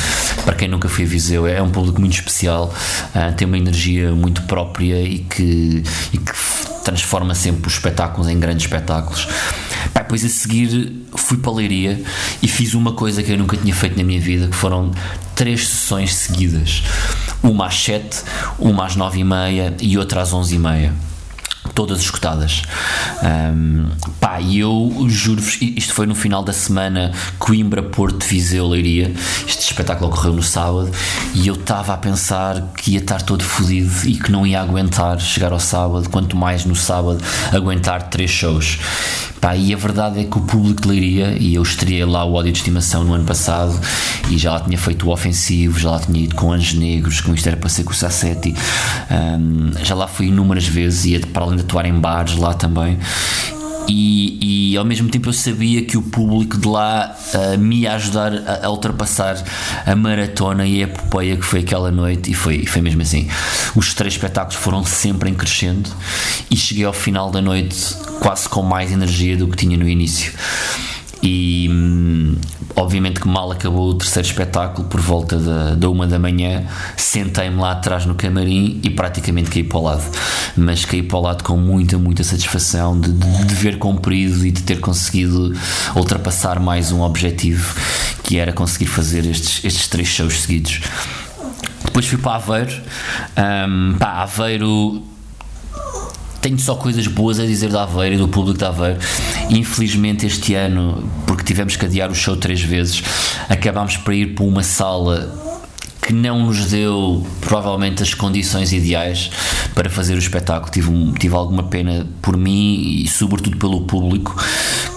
para 0.45 0.55
quem 0.55 0.69
nunca 0.69 0.87
foi 0.87 1.03
a 1.03 1.07
Viseu, 1.07 1.45
é 1.45 1.61
um 1.61 1.69
público 1.69 1.99
muito 1.99 2.13
especial, 2.13 2.73
uh, 3.13 3.33
tem 3.35 3.45
uma 3.45 3.57
energia 3.57 4.13
muito 4.13 4.43
própria 4.43 5.01
e 5.01 5.19
que, 5.19 5.83
e 6.13 6.17
que 6.17 6.31
transforma 6.85 7.35
sempre 7.35 7.67
os 7.67 7.73
espetáculos 7.73 8.29
em 8.29 8.39
grandes 8.39 8.65
espetáculos. 8.65 9.27
Pá, 9.93 10.03
depois 10.03 10.23
a 10.23 10.29
seguir 10.29 11.05
fui 11.13 11.37
para 11.37 11.51
a 11.51 11.55
Leiria 11.55 12.01
e 12.41 12.47
fiz 12.47 12.73
uma 12.73 12.93
coisa 12.93 13.21
que 13.21 13.31
eu 13.33 13.37
nunca 13.37 13.57
tinha 13.57 13.75
feito 13.75 13.97
na 13.97 14.05
minha 14.05 14.21
vida, 14.21 14.47
que 14.47 14.55
foram 14.55 14.91
três 15.35 15.67
sessões 15.67 16.15
seguidas. 16.15 16.81
Uma 17.43 17.67
às 17.67 17.75
sete, 17.75 18.21
uma 18.57 18.85
às 18.85 18.95
nove 18.95 19.19
e 19.19 19.23
meia 19.25 19.75
e 19.81 19.97
outra 19.97 20.21
às 20.21 20.31
onze 20.31 20.55
e 20.55 20.59
meia 20.59 20.93
todas 21.73 21.99
escutadas. 21.99 22.63
Um, 23.23 23.87
pá, 24.19 24.39
e 24.39 24.59
eu 24.59 25.05
juro-vos, 25.07 25.57
isto 25.61 25.93
foi 25.93 26.05
no 26.05 26.15
final 26.15 26.43
da 26.43 26.53
semana 26.53 27.11
Coimbra, 27.37 27.83
Porto, 27.83 28.25
Viseu, 28.25 28.67
Leiria. 28.67 29.13
Este 29.47 29.61
espetáculo 29.61 30.09
ocorreu 30.09 30.33
no 30.33 30.43
sábado 30.43 30.91
e 31.33 31.47
eu 31.47 31.55
estava 31.55 31.93
a 31.93 31.97
pensar 31.97 32.73
que 32.77 32.91
ia 32.91 32.99
estar 32.99 33.21
todo 33.21 33.43
fodido 33.43 33.91
e 34.05 34.15
que 34.15 34.31
não 34.31 34.45
ia 34.45 34.61
aguentar 34.61 35.19
chegar 35.19 35.51
ao 35.51 35.59
sábado, 35.59 36.09
quanto 36.09 36.35
mais 36.35 36.65
no 36.65 36.75
sábado 36.75 37.23
aguentar 37.51 38.09
três 38.09 38.31
shows. 38.31 38.79
Pá, 39.39 39.55
e 39.55 39.71
a 39.71 39.77
verdade 39.77 40.19
é 40.19 40.23
que 40.23 40.37
o 40.37 40.41
público 40.41 40.81
de 40.81 40.87
Leiria, 40.87 41.37
e 41.39 41.53
eu 41.53 41.61
estreiei 41.61 42.03
lá 42.05 42.25
o 42.25 42.33
ódio 42.33 42.51
de 42.51 42.57
estimação 42.57 43.03
no 43.03 43.13
ano 43.13 43.23
passado, 43.23 43.79
e 44.31 44.37
já 44.37 44.53
lá 44.53 44.59
tinha 44.61 44.77
feito 44.77 45.07
o 45.07 45.11
ofensivo, 45.11 45.79
já 45.79 45.91
lá 45.91 45.99
tinha 45.99 46.23
ido 46.23 46.33
com 46.33 46.51
Anjos 46.51 46.73
Negros, 46.73 47.21
com 47.21 47.33
Isto 47.35 47.47
Era 47.47 47.57
Para 47.57 47.69
Ser 47.69 47.83
com 47.83 47.91
o 47.91 47.95
Sassetti, 47.95 48.55
um, 49.11 49.71
já 49.83 49.93
lá 49.93 50.07
fui 50.07 50.27
inúmeras 50.27 50.65
vezes, 50.65 51.05
e 51.05 51.19
para 51.19 51.43
além 51.43 51.56
de 51.57 51.63
atuar 51.63 51.85
em 51.85 51.93
bares 51.93 52.35
lá 52.37 52.53
também. 52.53 52.97
E, 53.89 54.73
e, 54.73 54.77
ao 54.77 54.83
mesmo 54.83 55.07
tempo 55.07 55.29
eu 55.29 55.33
sabia 55.33 55.81
que 55.81 55.97
o 55.97 56.01
público 56.01 56.57
de 56.57 56.67
lá 56.67 57.15
uh, 57.33 57.57
me 57.57 57.77
ia 57.77 57.93
ajudar 57.93 58.33
a, 58.33 58.65
a, 58.65 58.69
ultrapassar 58.69 59.41
a 59.85 59.95
maratona 59.95 60.67
e 60.67 60.81
a 60.81 60.87
epopeia 60.87 61.37
que 61.37 61.45
foi 61.45 61.61
aquela 61.61 61.89
noite, 61.89 62.31
e 62.31 62.33
foi, 62.33 62.65
foi 62.65 62.81
mesmo 62.81 63.01
assim. 63.01 63.29
Os 63.77 63.93
três 63.93 64.15
espetáculos 64.15 64.57
foram 64.57 64.83
sempre 64.83 65.29
em 65.29 65.33
crescendo 65.33 65.89
e 66.51 66.57
cheguei 66.57 66.83
ao 66.83 66.91
final 66.91 67.31
da 67.31 67.41
noite 67.41 67.95
quase 68.19 68.49
com 68.49 68.61
mais 68.61 68.91
energia 68.91 69.37
do 69.37 69.47
que 69.47 69.55
tinha 69.55 69.77
no 69.77 69.87
início. 69.87 70.33
E 71.23 71.67
hum, 71.71 72.35
obviamente 72.77 73.19
que 73.19 73.27
mal 73.27 73.51
acabou 73.51 73.89
o 73.89 73.93
terceiro 73.95 74.27
espetáculo, 74.27 74.87
por 74.87 75.01
volta 75.01 75.37
da, 75.37 75.73
da 75.73 75.89
uma 75.89 76.05
da 76.05 76.19
manhã, 76.19 76.63
sentei-me 76.95 77.57
lá 77.57 77.71
atrás 77.71 78.05
no 78.05 78.13
camarim 78.13 78.79
e 78.83 78.89
praticamente 78.89 79.49
caí 79.49 79.63
para 79.63 79.77
o 79.77 79.81
lado. 79.81 80.03
Mas 80.55 80.85
caí 80.85 81.01
para 81.01 81.17
o 81.17 81.21
lado 81.21 81.43
com 81.43 81.57
muita, 81.57 81.97
muita 81.97 82.23
satisfação 82.23 82.99
de, 82.99 83.11
de, 83.11 83.45
de 83.45 83.55
ver 83.55 83.79
cumprido 83.79 84.45
e 84.45 84.51
de 84.51 84.61
ter 84.61 84.79
conseguido 84.79 85.53
ultrapassar 85.95 86.59
mais 86.59 86.91
um 86.91 87.01
objetivo 87.01 87.75
que 88.23 88.37
era 88.37 88.53
conseguir 88.53 88.87
fazer 88.87 89.25
estes, 89.25 89.65
estes 89.65 89.87
três 89.87 90.07
shows 90.07 90.41
seguidos. 90.41 90.81
Depois 91.83 92.05
fui 92.05 92.17
para 92.19 92.35
Aveiro. 92.35 92.81
Um, 93.37 93.97
pá, 93.97 94.21
Aveiro 94.21 95.03
tenho 96.41 96.59
só 96.59 96.75
coisas 96.75 97.07
boas 97.07 97.39
a 97.39 97.45
dizer 97.45 97.69
da 97.69 97.83
Aveiro 97.83 98.15
e 98.15 98.17
do 98.17 98.27
público 98.27 98.57
da 98.57 98.69
Aveiro. 98.69 98.99
Infelizmente, 99.49 100.25
este 100.25 100.53
ano, 100.53 101.09
tivemos 101.47 101.77
que 101.77 101.85
adiar 101.85 102.11
o 102.11 102.15
show 102.15 102.35
três 102.35 102.61
vezes, 102.61 103.01
acabámos 103.47 103.95
por 103.95 104.13
ir 104.13 104.35
para 104.35 104.43
uma 104.43 104.61
sala 104.61 105.47
que 106.01 106.13
não 106.13 106.45
nos 106.45 106.67
deu 106.67 107.25
provavelmente 107.41 108.01
as 108.01 108.13
condições 108.13 108.71
ideais 108.71 109.29
para 109.75 109.89
fazer 109.89 110.15
o 110.15 110.17
espetáculo. 110.17 110.71
Tive, 110.71 110.89
um, 110.89 111.13
tive 111.13 111.35
alguma 111.35 111.63
pena 111.63 112.07
por 112.21 112.37
mim 112.37 113.01
e, 113.03 113.07
sobretudo, 113.09 113.57
pelo 113.57 113.81
público 113.81 114.33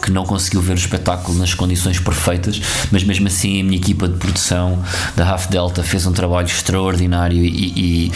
que 0.02 0.11
não 0.11 0.25
conseguiu 0.25 0.61
ver 0.61 0.73
o 0.73 0.76
espetáculo 0.76 1.37
nas 1.37 1.52
condições 1.52 1.99
perfeitas, 1.99 2.61
mas 2.92 3.02
mesmo 3.02 3.26
assim 3.26 3.61
a 3.61 3.64
minha 3.64 3.76
equipa 3.76 4.09
de 4.09 4.19
produção 4.19 4.83
da 5.16 5.28
Half 5.28 5.49
Delta 5.49 5.83
fez 5.83 6.07
um 6.07 6.12
trabalho 6.12 6.47
extraordinário 6.47 7.45
e, 7.45 8.09
e 8.09 8.12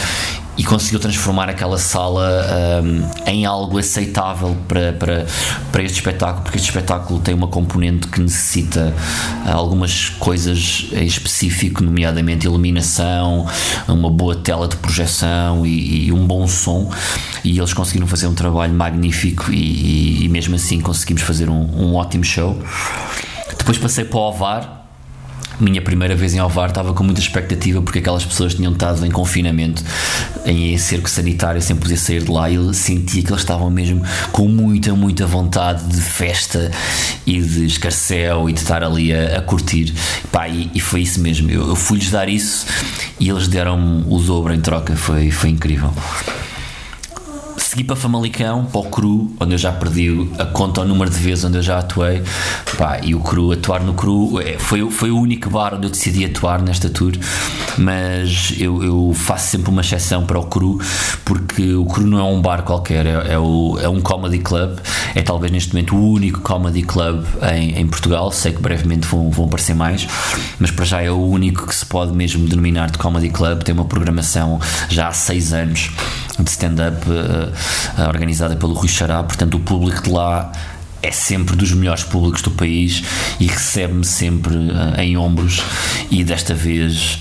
e 0.57 0.63
conseguiu 0.63 0.99
transformar 0.99 1.49
aquela 1.49 1.77
sala 1.77 2.81
um, 2.83 3.29
em 3.29 3.45
algo 3.45 3.77
aceitável 3.77 4.55
para, 4.67 4.93
para, 4.93 5.25
para 5.71 5.83
este 5.83 5.97
espetáculo, 5.97 6.43
porque 6.43 6.57
este 6.57 6.69
espetáculo 6.69 7.19
tem 7.19 7.33
uma 7.33 7.47
componente 7.47 8.07
que 8.07 8.21
necessita 8.21 8.93
uh, 9.45 9.51
algumas 9.51 10.09
coisas 10.09 10.87
em 10.93 11.05
específico, 11.05 11.83
nomeadamente 11.83 12.45
iluminação, 12.45 13.45
uma 13.87 14.09
boa 14.09 14.35
tela 14.35 14.67
de 14.67 14.77
projeção 14.77 15.65
e, 15.65 16.07
e 16.07 16.11
um 16.11 16.25
bom 16.25 16.47
som, 16.47 16.89
e 17.43 17.57
eles 17.57 17.73
conseguiram 17.73 18.07
fazer 18.07 18.27
um 18.27 18.33
trabalho 18.33 18.73
magnífico 18.73 19.51
e, 19.51 19.55
e, 19.55 20.25
e 20.25 20.29
mesmo 20.29 20.55
assim 20.55 20.79
conseguimos 20.79 21.21
fazer 21.23 21.49
um, 21.49 21.69
um 21.75 21.95
ótimo 21.95 22.23
show. 22.23 22.57
Depois 23.57 23.77
passei 23.77 24.05
para 24.05 24.19
o 24.19 24.21
Ovar, 24.21 24.84
minha 25.59 25.81
primeira 25.81 26.15
vez 26.15 26.33
em 26.33 26.39
Alvar 26.39 26.69
estava 26.69 26.93
com 26.93 27.03
muita 27.03 27.21
expectativa 27.21 27.81
porque 27.81 27.99
aquelas 27.99 28.25
pessoas 28.25 28.55
tinham 28.55 28.73
estado 28.73 29.05
em 29.05 29.11
confinamento 29.11 29.83
em 30.45 30.77
cerco 30.77 31.09
sanitário 31.09 31.61
sem 31.61 31.75
poder 31.75 31.97
sair 31.97 32.23
de 32.23 32.31
lá 32.31 32.49
e 32.49 32.55
eu 32.55 32.73
sentia 32.73 33.23
que 33.23 33.29
eles 33.29 33.41
estavam 33.41 33.69
mesmo 33.69 34.03
com 34.31 34.47
muita, 34.47 34.93
muita 34.93 35.25
vontade 35.25 35.83
de 35.87 36.01
festa 36.01 36.71
e 37.25 37.39
de 37.41 37.65
escarcel 37.65 38.49
e 38.49 38.53
de 38.53 38.59
estar 38.59 38.83
ali 38.83 39.13
a, 39.13 39.37
a 39.37 39.41
curtir. 39.41 39.93
Pá, 40.31 40.47
e, 40.47 40.69
e, 40.73 40.79
foi 40.79 41.01
isso 41.01 41.19
mesmo, 41.19 41.49
eu, 41.49 41.67
eu 41.69 41.75
fui-lhes 41.75 42.09
dar 42.11 42.29
isso 42.29 42.65
e 43.19 43.29
eles 43.29 43.47
deram 43.47 44.03
o 44.07 44.19
dobro 44.19 44.53
em 44.53 44.59
troca, 44.59 44.95
foi, 44.95 45.31
foi 45.31 45.49
incrível 45.49 45.93
segui 47.75 47.83
para 47.83 47.97
Famalicão, 47.97 48.63
para 48.63 48.79
o 48.79 48.85
Cru, 48.85 49.35
onde 49.37 49.53
eu 49.53 49.57
já 49.57 49.69
perdi 49.69 50.29
a 50.39 50.45
conta 50.45 50.79
ao 50.79 50.87
número 50.87 51.11
de 51.11 51.17
vezes 51.17 51.43
onde 51.43 51.57
eu 51.57 51.61
já 51.61 51.79
atuei. 51.79 52.23
Pá, 52.77 53.01
e 53.03 53.13
o 53.13 53.19
Cru, 53.19 53.51
atuar 53.51 53.83
no 53.83 53.93
Cru, 53.93 54.39
é, 54.39 54.57
foi, 54.57 54.89
foi 54.89 55.11
o 55.11 55.19
único 55.19 55.49
bar 55.49 55.73
onde 55.73 55.87
eu 55.87 55.89
decidi 55.89 56.23
atuar 56.23 56.61
nesta 56.61 56.89
tour. 56.89 57.11
Mas 57.77 58.53
eu, 58.57 58.81
eu 58.81 59.13
faço 59.13 59.49
sempre 59.49 59.69
uma 59.69 59.81
exceção 59.81 60.25
para 60.25 60.39
o 60.39 60.45
Cru, 60.45 60.79
porque 61.25 61.73
o 61.73 61.83
Cru 61.83 62.07
não 62.07 62.17
é 62.17 62.23
um 62.23 62.41
bar 62.41 62.63
qualquer, 62.63 63.05
é, 63.05 63.33
é, 63.33 63.37
o, 63.37 63.77
é 63.81 63.89
um 63.89 63.99
comedy 63.99 64.39
club. 64.39 64.79
É 65.13 65.21
talvez 65.21 65.51
neste 65.51 65.73
momento 65.73 65.97
o 65.97 66.11
único 66.11 66.39
comedy 66.39 66.81
club 66.81 67.25
em, 67.53 67.77
em 67.77 67.87
Portugal. 67.87 68.31
Sei 68.31 68.53
que 68.53 68.61
brevemente 68.61 69.05
vão, 69.05 69.29
vão 69.29 69.47
aparecer 69.47 69.75
mais, 69.75 70.07
mas 70.59 70.71
para 70.71 70.85
já 70.85 71.01
é 71.01 71.11
o 71.11 71.19
único 71.19 71.67
que 71.67 71.75
se 71.75 71.85
pode 71.85 72.13
mesmo 72.13 72.47
denominar 72.47 72.89
de 72.89 72.97
comedy 72.97 73.29
club. 73.29 73.63
Tem 73.63 73.75
uma 73.75 73.85
programação 73.85 74.61
já 74.87 75.09
há 75.09 75.11
seis 75.11 75.51
anos 75.51 75.91
de 76.39 76.49
stand-up 76.49 76.97
uh, 77.09 78.07
organizada 78.07 78.55
pelo 78.55 78.73
Rui 78.73 78.89
Xará, 78.89 79.23
portanto 79.23 79.55
o 79.55 79.59
público 79.59 80.03
de 80.03 80.09
lá 80.09 80.51
é 81.01 81.11
sempre 81.11 81.55
dos 81.55 81.71
melhores 81.71 82.03
públicos 82.03 82.41
do 82.41 82.51
país 82.51 83.03
e 83.39 83.45
recebe-me 83.47 84.03
sempre 84.03 84.55
uh, 84.55 84.99
em 84.99 85.15
ombros. 85.17 85.61
E 86.09 86.23
desta 86.23 86.53
vez 86.53 87.19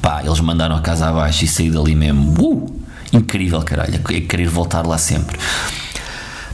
pá, 0.00 0.22
eles 0.24 0.40
mandaram 0.40 0.76
a 0.76 0.80
casa 0.80 1.08
abaixo 1.08 1.44
e 1.44 1.48
saí 1.48 1.70
dali 1.70 1.94
mesmo. 1.94 2.32
Uh, 2.40 2.78
incrível 3.12 3.60
caralho, 3.62 4.00
é 4.10 4.20
querer 4.20 4.48
voltar 4.48 4.86
lá 4.86 4.98
sempre. 4.98 5.38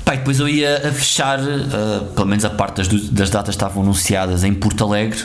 Pá, 0.05 0.15
depois 0.15 0.39
eu 0.39 0.49
ia 0.49 0.89
a 0.89 0.93
fechar, 0.93 1.39
uh, 1.41 2.05
pelo 2.15 2.27
menos 2.27 2.45
a 2.45 2.51
parte 2.51 2.77
das, 2.77 2.89
das 3.11 3.31
datas 3.31 3.55
estavam 3.55 3.83
anunciadas 3.83 4.45
em 4.45 4.53
Porto 4.53 4.85
Alegre, 4.85 5.19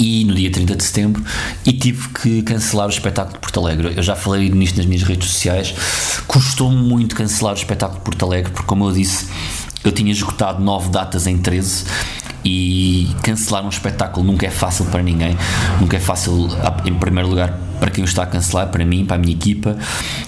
e 0.00 0.24
no 0.24 0.34
dia 0.34 0.50
30 0.50 0.74
de 0.74 0.82
setembro 0.82 1.22
e 1.64 1.74
tive 1.74 2.08
que 2.08 2.42
cancelar 2.42 2.86
o 2.86 2.90
espetáculo 2.90 3.34
de 3.34 3.40
Porto 3.40 3.60
Alegre. 3.60 3.92
Eu 3.94 4.02
já 4.02 4.16
falei 4.16 4.48
nisto 4.48 4.78
nas 4.78 4.86
minhas 4.86 5.02
redes 5.02 5.28
sociais. 5.28 5.74
Custou-me 6.26 6.76
muito 6.76 7.14
cancelar 7.14 7.54
o 7.54 7.56
espetáculo 7.56 7.98
de 7.98 8.04
Porto 8.04 8.24
Alegre, 8.24 8.50
porque, 8.50 8.66
como 8.66 8.86
eu 8.86 8.92
disse, 8.92 9.26
eu 9.84 9.92
tinha 9.92 10.10
esgotado 10.10 10.62
nove 10.64 10.88
datas 10.88 11.26
em 11.26 11.36
13 11.36 11.84
e 12.42 13.14
cancelar 13.22 13.62
um 13.64 13.68
espetáculo 13.68 14.24
nunca 14.24 14.46
é 14.46 14.50
fácil 14.50 14.86
para 14.86 15.02
ninguém. 15.02 15.36
Nunca 15.78 15.98
é 15.98 16.00
fácil, 16.00 16.48
em 16.86 16.94
primeiro 16.94 17.28
lugar, 17.28 17.52
para 17.78 17.90
quem 17.90 18.02
o 18.02 18.06
está 18.06 18.22
a 18.22 18.26
cancelar, 18.26 18.68
para 18.68 18.84
mim, 18.84 19.04
para 19.04 19.16
a 19.16 19.18
minha 19.18 19.34
equipa, 19.34 19.76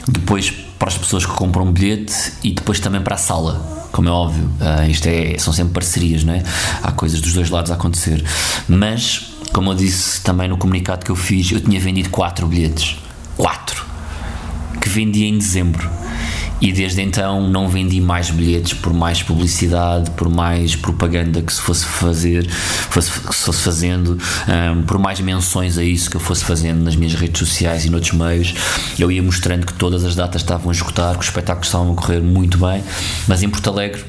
depois 0.06 0.50
para 0.78 0.88
as 0.88 0.98
pessoas 0.98 1.24
que 1.24 1.32
compram 1.32 1.64
um 1.64 1.72
bilhete 1.72 2.32
e 2.42 2.52
depois 2.52 2.78
também 2.78 3.00
para 3.00 3.14
a 3.14 3.18
sala. 3.18 3.88
Como 3.92 4.08
é 4.08 4.12
óbvio, 4.12 4.50
uh, 4.60 4.90
isto 4.90 5.06
é, 5.06 5.38
são 5.38 5.52
sempre 5.52 5.74
parcerias, 5.74 6.24
não 6.24 6.34
é? 6.34 6.42
Há 6.82 6.92
coisas 6.92 7.20
dos 7.20 7.32
dois 7.34 7.50
lados 7.50 7.70
a 7.70 7.74
acontecer. 7.74 8.24
Mas 8.68 9.31
como 9.52 9.70
eu 9.70 9.74
disse 9.74 10.22
também 10.22 10.48
no 10.48 10.56
comunicado 10.56 11.04
que 11.04 11.10
eu 11.10 11.16
fiz, 11.16 11.50
eu 11.52 11.60
tinha 11.60 11.78
vendido 11.78 12.08
4 12.10 12.46
bilhetes. 12.46 12.96
4! 13.36 13.84
Que 14.80 14.88
vendi 14.88 15.24
em 15.24 15.38
dezembro. 15.38 15.88
E 16.60 16.72
desde 16.72 17.02
então 17.02 17.48
não 17.48 17.68
vendi 17.68 18.00
mais 18.00 18.30
bilhetes 18.30 18.72
por 18.72 18.94
mais 18.94 19.20
publicidade, 19.20 20.10
por 20.12 20.28
mais 20.28 20.76
propaganda 20.76 21.42
que 21.42 21.52
se 21.52 21.60
fosse 21.60 21.84
fazer, 21.84 22.48
fosse, 22.48 23.10
que 23.10 23.34
se 23.34 23.44
fosse 23.44 23.62
fazendo, 23.62 24.16
um, 24.76 24.82
por 24.82 24.96
mais 24.96 25.20
menções 25.20 25.76
a 25.76 25.82
isso 25.82 26.08
que 26.08 26.16
eu 26.16 26.20
fosse 26.20 26.44
fazendo 26.44 26.84
nas 26.84 26.94
minhas 26.94 27.14
redes 27.14 27.40
sociais 27.40 27.84
e 27.84 27.90
noutros 27.90 28.12
meios. 28.12 28.54
Eu 28.96 29.10
ia 29.10 29.22
mostrando 29.22 29.66
que 29.66 29.74
todas 29.74 30.04
as 30.04 30.14
datas 30.14 30.42
estavam 30.42 30.70
a 30.70 30.72
esgotar, 30.72 31.14
que 31.14 31.20
os 31.20 31.26
espetáculos 31.26 31.66
estavam 31.66 31.92
a 31.92 31.96
correr 31.96 32.20
muito 32.20 32.58
bem, 32.58 32.82
mas 33.26 33.42
em 33.42 33.48
Porto 33.48 33.68
Alegre 33.68 34.04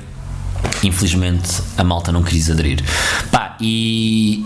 infelizmente 0.83 1.61
a 1.77 1.83
malta 1.83 2.11
não 2.11 2.23
quis 2.23 2.49
aderir. 2.49 2.83
Pá, 3.31 3.57
e 3.59 4.45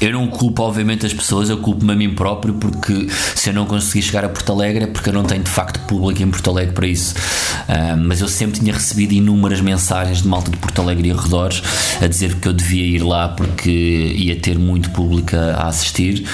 eu 0.00 0.12
não 0.12 0.26
culpo, 0.28 0.62
obviamente, 0.62 1.06
as 1.06 1.14
pessoas, 1.14 1.48
eu 1.48 1.58
culpo-me 1.58 1.92
a 1.92 1.96
mim 1.96 2.14
próprio, 2.14 2.54
porque 2.54 3.08
se 3.34 3.48
eu 3.48 3.54
não 3.54 3.64
conseguir 3.64 4.02
chegar 4.02 4.24
a 4.24 4.28
Porto 4.28 4.52
Alegre 4.52 4.84
é 4.84 4.86
porque 4.86 5.08
eu 5.08 5.12
não 5.12 5.24
tenho 5.24 5.42
de 5.42 5.50
facto 5.50 5.80
público 5.86 6.22
em 6.22 6.30
Porto 6.30 6.50
Alegre 6.50 6.74
para 6.74 6.86
isso. 6.86 7.14
Uh, 7.14 7.96
mas 7.96 8.20
eu 8.20 8.28
sempre 8.28 8.60
tinha 8.60 8.74
recebido 8.74 9.12
inúmeras 9.12 9.60
mensagens 9.60 10.22
de 10.22 10.28
malta 10.28 10.50
de 10.50 10.56
Porto 10.58 10.82
Alegre 10.82 11.08
e 11.08 11.12
arredores 11.12 11.62
a 12.00 12.06
dizer 12.06 12.34
que 12.36 12.46
eu 12.46 12.52
devia 12.52 12.84
ir 12.84 13.02
lá 13.02 13.28
porque 13.28 13.70
ia 13.70 14.36
ter 14.36 14.58
muito 14.58 14.90
público 14.90 15.34
a 15.36 15.68
assistir. 15.68 16.26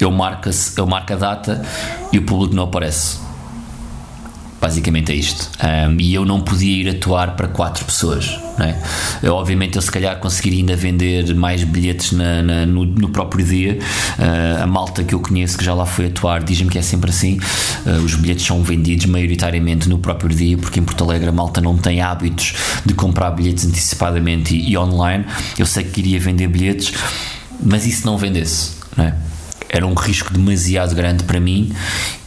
Eu 0.00 0.10
marco, 0.10 0.50
eu 0.76 0.86
marco 0.86 1.12
a 1.12 1.16
data 1.16 1.64
e 2.12 2.18
o 2.18 2.22
público 2.22 2.54
não 2.54 2.64
aparece. 2.64 3.18
Basicamente 4.64 5.12
é 5.12 5.14
isto. 5.14 5.50
Um, 5.62 6.00
e 6.00 6.14
eu 6.14 6.24
não 6.24 6.40
podia 6.40 6.74
ir 6.74 6.88
atuar 6.88 7.36
para 7.36 7.46
quatro 7.48 7.84
pessoas. 7.84 8.40
Não 8.58 8.64
é? 8.64 8.82
eu, 9.22 9.34
obviamente, 9.34 9.76
eu 9.76 9.82
se 9.82 9.90
calhar 9.90 10.18
conseguiria 10.18 10.60
ainda 10.60 10.74
vender 10.74 11.34
mais 11.34 11.62
bilhetes 11.62 12.12
na, 12.12 12.42
na, 12.42 12.64
no, 12.64 12.86
no, 12.86 13.10
próprio 13.10 13.44
dia. 13.44 13.78
Uh, 14.18 14.62
a 14.62 14.66
malta 14.66 15.04
que 15.04 15.14
eu 15.14 15.20
conheço 15.20 15.58
que 15.58 15.64
já 15.64 15.74
lá 15.74 15.84
foi 15.84 16.06
atuar 16.06 16.42
diz-me 16.42 16.70
que 16.70 16.78
é 16.78 16.82
sempre 16.82 17.10
assim. 17.10 17.38
Uh, 17.84 18.02
os 18.02 18.14
bilhetes 18.14 18.46
são 18.46 18.62
vendidos 18.62 19.04
maioritariamente 19.04 19.86
no 19.86 19.98
próprio 19.98 20.34
dia, 20.34 20.56
porque 20.56 20.80
em 20.80 20.82
Porto 20.82 21.04
Alegre 21.04 21.28
a 21.28 21.32
malta 21.32 21.60
não 21.60 21.76
tem 21.76 22.00
hábitos 22.00 22.54
de 22.86 22.94
comprar 22.94 23.32
bilhetes 23.32 23.66
antecipadamente 23.66 24.56
e, 24.56 24.70
e 24.70 24.78
online. 24.78 25.26
Eu 25.58 25.66
sei 25.66 25.84
que 25.84 26.00
iria 26.00 26.18
vender 26.18 26.48
bilhetes, 26.48 26.90
mas 27.62 27.84
e 27.84 27.92
se 27.92 28.06
não 28.06 28.16
vendesse? 28.16 28.70
Não 28.96 29.04
é? 29.04 29.14
Era 29.74 29.84
um 29.84 29.94
risco 29.94 30.32
demasiado 30.32 30.94
grande 30.94 31.24
para 31.24 31.40
mim 31.40 31.72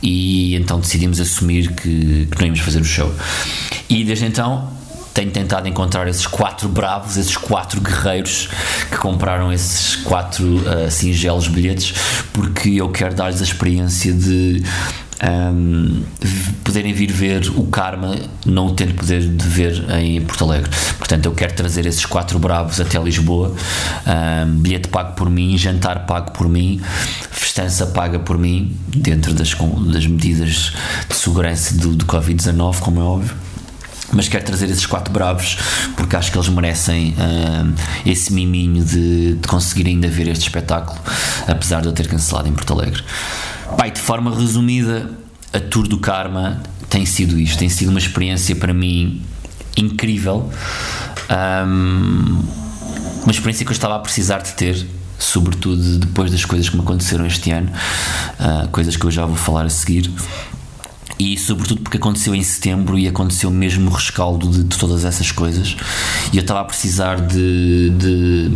e 0.04 0.54
então 0.56 0.82
decidimos 0.82 1.20
assumir 1.22 1.74
que, 1.74 2.28
que 2.30 2.38
não 2.40 2.48
íamos 2.48 2.60
fazer 2.60 2.82
o 2.82 2.86
show. 2.86 3.10
E 3.90 4.04
desde 4.04 4.26
então 4.26 4.70
tenho 5.14 5.32
tentado 5.32 5.68
encontrar 5.68 6.08
esses 6.10 6.28
quatro 6.28 6.68
bravos, 6.68 7.16
esses 7.16 7.38
quatro 7.38 7.80
guerreiros 7.80 8.50
que 8.92 8.98
compraram 8.98 9.52
esses 9.52 9.96
quatro 9.96 10.44
uh, 10.58 10.92
singelos 10.92 11.48
bilhetes, 11.48 11.94
porque 12.34 12.70
eu 12.70 12.90
quero 12.90 13.16
dar-lhes 13.16 13.40
a 13.40 13.44
experiência 13.46 14.14
de 14.14 14.62
um, 15.24 16.04
poderem 16.64 16.94
vir 16.94 17.12
ver 17.12 17.50
o 17.56 17.64
Karma, 17.68 18.16
não 18.46 18.74
tendo 18.74 18.94
poder 18.94 19.22
de 19.22 19.48
ver 19.48 19.86
em 20.00 20.22
Porto 20.22 20.44
Alegre. 20.46 20.70
Portanto, 20.98 21.26
eu 21.26 21.32
quero 21.32 21.54
trazer 21.54 21.86
esses 21.86 22.06
quatro 22.06 22.38
bravos 22.40 22.80
até 22.80 23.00
Lisboa, 23.00 23.56
um, 24.46 24.60
bilhete 24.60 24.88
pago 24.90 25.14
por 25.14 25.30
mim, 25.30 25.58
jantar 25.58 26.06
pago 26.06 26.32
por 26.32 26.48
mim, 26.48 26.82
festança 27.32 27.88
paga 27.88 28.20
por 28.20 28.38
mim, 28.38 28.76
dentro 28.88 29.34
das, 29.34 29.56
das 29.94 30.06
medidas 30.06 30.74
de 31.08 31.16
segurança 31.16 31.76
do, 31.76 31.96
do 31.96 32.06
Covid-19, 32.06 32.80
como 32.80 33.00
é 33.00 33.04
óbvio 33.04 33.48
mas 34.14 34.30
quero 34.30 34.46
trazer 34.46 34.70
esses 34.70 34.86
quatro 34.86 35.12
bravos 35.12 35.58
porque 35.98 36.16
acho 36.16 36.32
que 36.32 36.38
eles 36.38 36.48
merecem 36.48 37.14
uh, 37.14 37.74
esse 38.06 38.32
miminho 38.32 38.82
de, 38.84 39.36
de 39.36 39.48
conseguir 39.48 39.88
ainda 39.88 40.08
ver 40.08 40.30
este 40.30 40.44
espetáculo, 40.44 40.98
apesar 41.46 41.82
de 41.82 41.88
eu 41.88 41.92
ter 41.92 42.08
cancelado 42.08 42.48
em 42.48 42.54
Porto 42.54 42.72
Alegre. 42.72 43.04
Pai, 43.76 43.92
de 43.92 44.00
forma 44.00 44.34
resumida, 44.36 45.10
a 45.52 45.60
Tour 45.60 45.88
do 45.88 45.98
Karma 45.98 46.62
tem 46.90 47.06
sido 47.06 47.40
isto, 47.40 47.58
tem 47.58 47.70
sido 47.70 47.90
uma 47.90 48.00
experiência 48.00 48.56
para 48.56 48.74
mim 48.74 49.22
incrível, 49.76 50.50
um, 51.30 52.44
uma 53.24 53.32
experiência 53.32 53.66
que 53.66 53.72
eu 53.72 53.76
estava 53.76 53.96
a 53.96 54.00
precisar 54.00 54.40
de 54.40 54.54
ter, 54.54 54.88
sobretudo 55.20 56.00
depois 56.00 56.32
das 56.32 56.46
coisas 56.46 56.70
que 56.70 56.76
me 56.76 56.82
aconteceram 56.82 57.26
este 57.26 57.52
ano, 57.52 57.72
uh, 58.40 58.68
coisas 58.70 58.96
que 58.96 59.06
eu 59.06 59.12
já 59.12 59.26
vou 59.26 59.36
falar 59.36 59.66
a 59.66 59.70
seguir. 59.70 60.12
E 61.20 61.36
sobretudo 61.38 61.82
porque 61.82 61.98
aconteceu 61.98 62.36
em 62.36 62.44
setembro 62.44 62.98
e 62.98 63.08
aconteceu 63.08 63.50
mesmo 63.50 63.90
o 63.90 63.94
rescaldo 63.94 64.50
de, 64.50 64.64
de 64.64 64.78
todas 64.78 65.04
essas 65.04 65.32
coisas. 65.32 65.76
E 66.32 66.38
eu 66.38 66.42
estava 66.42 66.62
a 66.62 66.64
precisar 66.64 67.20
de, 67.20 67.90
de, 67.90 68.50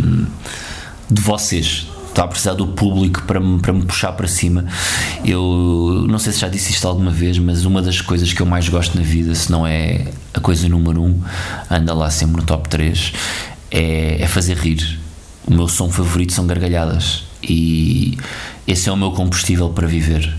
de 1.09 1.21
vocês, 1.21 1.87
estava 2.11 2.27
a 2.27 2.29
precisar 2.29 2.53
do 2.53 2.67
público 2.67 3.23
para 3.23 3.39
me, 3.39 3.59
para 3.59 3.73
me 3.73 3.83
puxar 3.83 4.11
para 4.11 4.27
cima. 4.27 4.65
Eu 5.25 6.05
não 6.07 6.19
sei 6.19 6.33
se 6.33 6.39
já 6.39 6.47
disse 6.47 6.71
isto 6.71 6.87
alguma 6.87 7.11
vez, 7.11 7.37
mas 7.39 7.65
uma 7.65 7.81
das 7.81 8.01
coisas 8.01 8.31
que 8.31 8.41
eu 8.41 8.45
mais 8.45 8.69
gosto 8.69 8.97
na 8.97 9.03
vida, 9.03 9.33
se 9.33 9.51
não 9.51 9.65
é 9.65 10.07
a 10.33 10.39
coisa 10.39 10.67
número 10.69 11.01
um, 11.01 11.19
anda 11.69 11.93
lá 11.93 12.09
sempre 12.09 12.37
no 12.37 12.43
top 12.43 12.69
3, 12.69 13.13
é, 13.71 14.21
é 14.21 14.27
fazer 14.27 14.57
rir. 14.57 14.99
O 15.45 15.53
meu 15.53 15.67
som 15.67 15.89
favorito 15.89 16.33
são 16.33 16.45
gargalhadas 16.45 17.23
e 17.43 18.17
esse 18.67 18.89
é 18.89 18.91
o 18.91 18.97
meu 18.97 19.11
combustível 19.11 19.69
para 19.69 19.87
viver. 19.87 20.33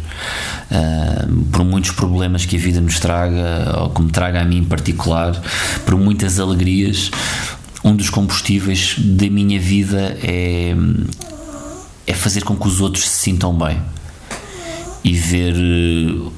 Uh, 0.71 1.45
por 1.51 1.65
muitos 1.65 1.91
problemas 1.91 2.47
que 2.47 2.57
a 2.57 2.59
vida 2.59 2.81
nos 2.81 2.99
traga, 2.99 3.79
ou 3.81 3.91
que 3.91 4.01
me 4.01 4.11
traga 4.11 4.41
a 4.41 4.45
mim 4.45 4.59
em 4.59 4.65
particular, 4.65 5.39
por 5.85 5.97
muitas 5.97 6.39
alegrias, 6.39 7.11
um 7.85 7.95
dos 7.95 8.09
combustíveis 8.09 8.95
da 8.99 9.29
minha 9.29 9.59
vida 9.59 10.17
é 10.23 10.75
é 12.07 12.15
fazer 12.15 12.43
com 12.43 12.57
que 12.57 12.67
os 12.67 12.81
outros 12.81 13.09
se 13.09 13.19
sintam 13.19 13.57
bem 13.57 13.81
e 15.05 15.13
ver 15.15 15.55
eh, 15.55 16.31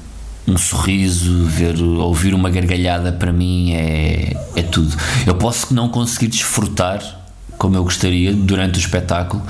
um 0.47 0.57
sorriso, 0.57 1.45
ver, 1.45 1.81
ouvir 1.81 2.33
uma 2.33 2.49
gargalhada 2.49 3.11
para 3.11 3.31
mim 3.31 3.73
é, 3.73 4.33
é 4.55 4.63
tudo. 4.63 4.95
Eu 5.25 5.35
posso 5.35 5.73
não 5.73 5.89
conseguir 5.89 6.27
desfrutar 6.27 7.24
como 7.57 7.75
eu 7.77 7.83
gostaria 7.83 8.33
durante 8.33 8.77
o 8.77 8.79
espetáculo, 8.79 9.41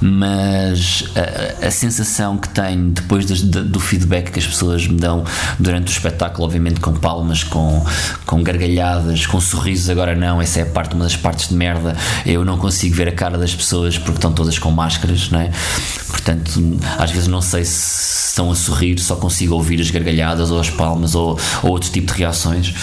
mas 0.00 1.04
a, 1.62 1.66
a 1.66 1.70
sensação 1.70 2.36
que 2.36 2.48
tenho 2.48 2.90
depois 2.90 3.26
das, 3.26 3.42
do 3.42 3.80
feedback 3.80 4.30
que 4.30 4.38
as 4.38 4.46
pessoas 4.46 4.86
me 4.86 4.96
dão 4.96 5.24
durante 5.58 5.88
o 5.88 5.92
espetáculo, 5.92 6.44
obviamente 6.44 6.80
com 6.80 6.92
palmas, 6.94 7.44
com, 7.44 7.84
com 8.26 8.42
gargalhadas, 8.42 9.26
com 9.26 9.40
sorrisos, 9.40 9.88
agora 9.88 10.14
não, 10.14 10.42
essa 10.42 10.60
é 10.60 10.64
parte, 10.64 10.94
uma 10.94 11.04
das 11.04 11.16
partes 11.16 11.48
de 11.48 11.54
merda. 11.54 11.96
Eu 12.26 12.44
não 12.44 12.58
consigo 12.58 12.94
ver 12.94 13.08
a 13.08 13.12
cara 13.12 13.38
das 13.38 13.54
pessoas 13.54 13.96
porque 13.98 14.18
estão 14.18 14.32
todas 14.32 14.58
com 14.58 14.70
máscaras, 14.70 15.30
não 15.30 15.40
é? 15.40 15.50
Portanto, 16.08 16.78
às 16.98 17.10
vezes 17.10 17.28
não 17.28 17.40
sei 17.40 17.64
se 17.64 18.28
estão 18.28 18.50
a 18.50 18.54
sorrir, 18.54 18.98
só 18.98 19.16
consigo 19.16 19.54
ouvir 19.54 19.80
as 19.80 19.90
gargalhadas 19.90 20.50
ou 20.50 20.58
as 20.58 20.70
palmas 20.70 21.14
ou, 21.14 21.38
ou 21.62 21.70
outro 21.70 21.90
tipo 21.90 22.12
de 22.12 22.18
reações 22.18 22.74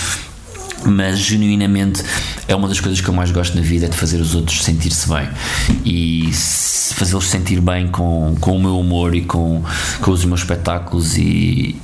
mas 0.86 1.20
genuinamente 1.20 2.04
é 2.48 2.56
uma 2.56 2.68
das 2.68 2.80
coisas 2.80 3.00
que 3.02 3.08
eu 3.08 3.14
mais 3.14 3.32
gosto 3.32 3.56
na 3.56 3.62
vida 3.62 3.86
é 3.86 3.90
de 3.90 3.98
fazer 3.98 4.20
os 4.20 4.36
outros 4.36 4.64
sentir-se 4.64 5.08
bem. 5.08 5.28
E 5.86 6.32
fazê-los 6.94 7.26
sentir 7.26 7.62
bem 7.62 7.88
com, 7.88 8.36
com 8.40 8.56
o 8.56 8.60
meu 8.60 8.80
humor 8.80 9.16
e 9.16 9.22
com, 9.22 9.64
com 10.02 10.12
os 10.12 10.26
meus 10.26 10.42
espetáculos 10.42 11.18
e, 11.18 11.76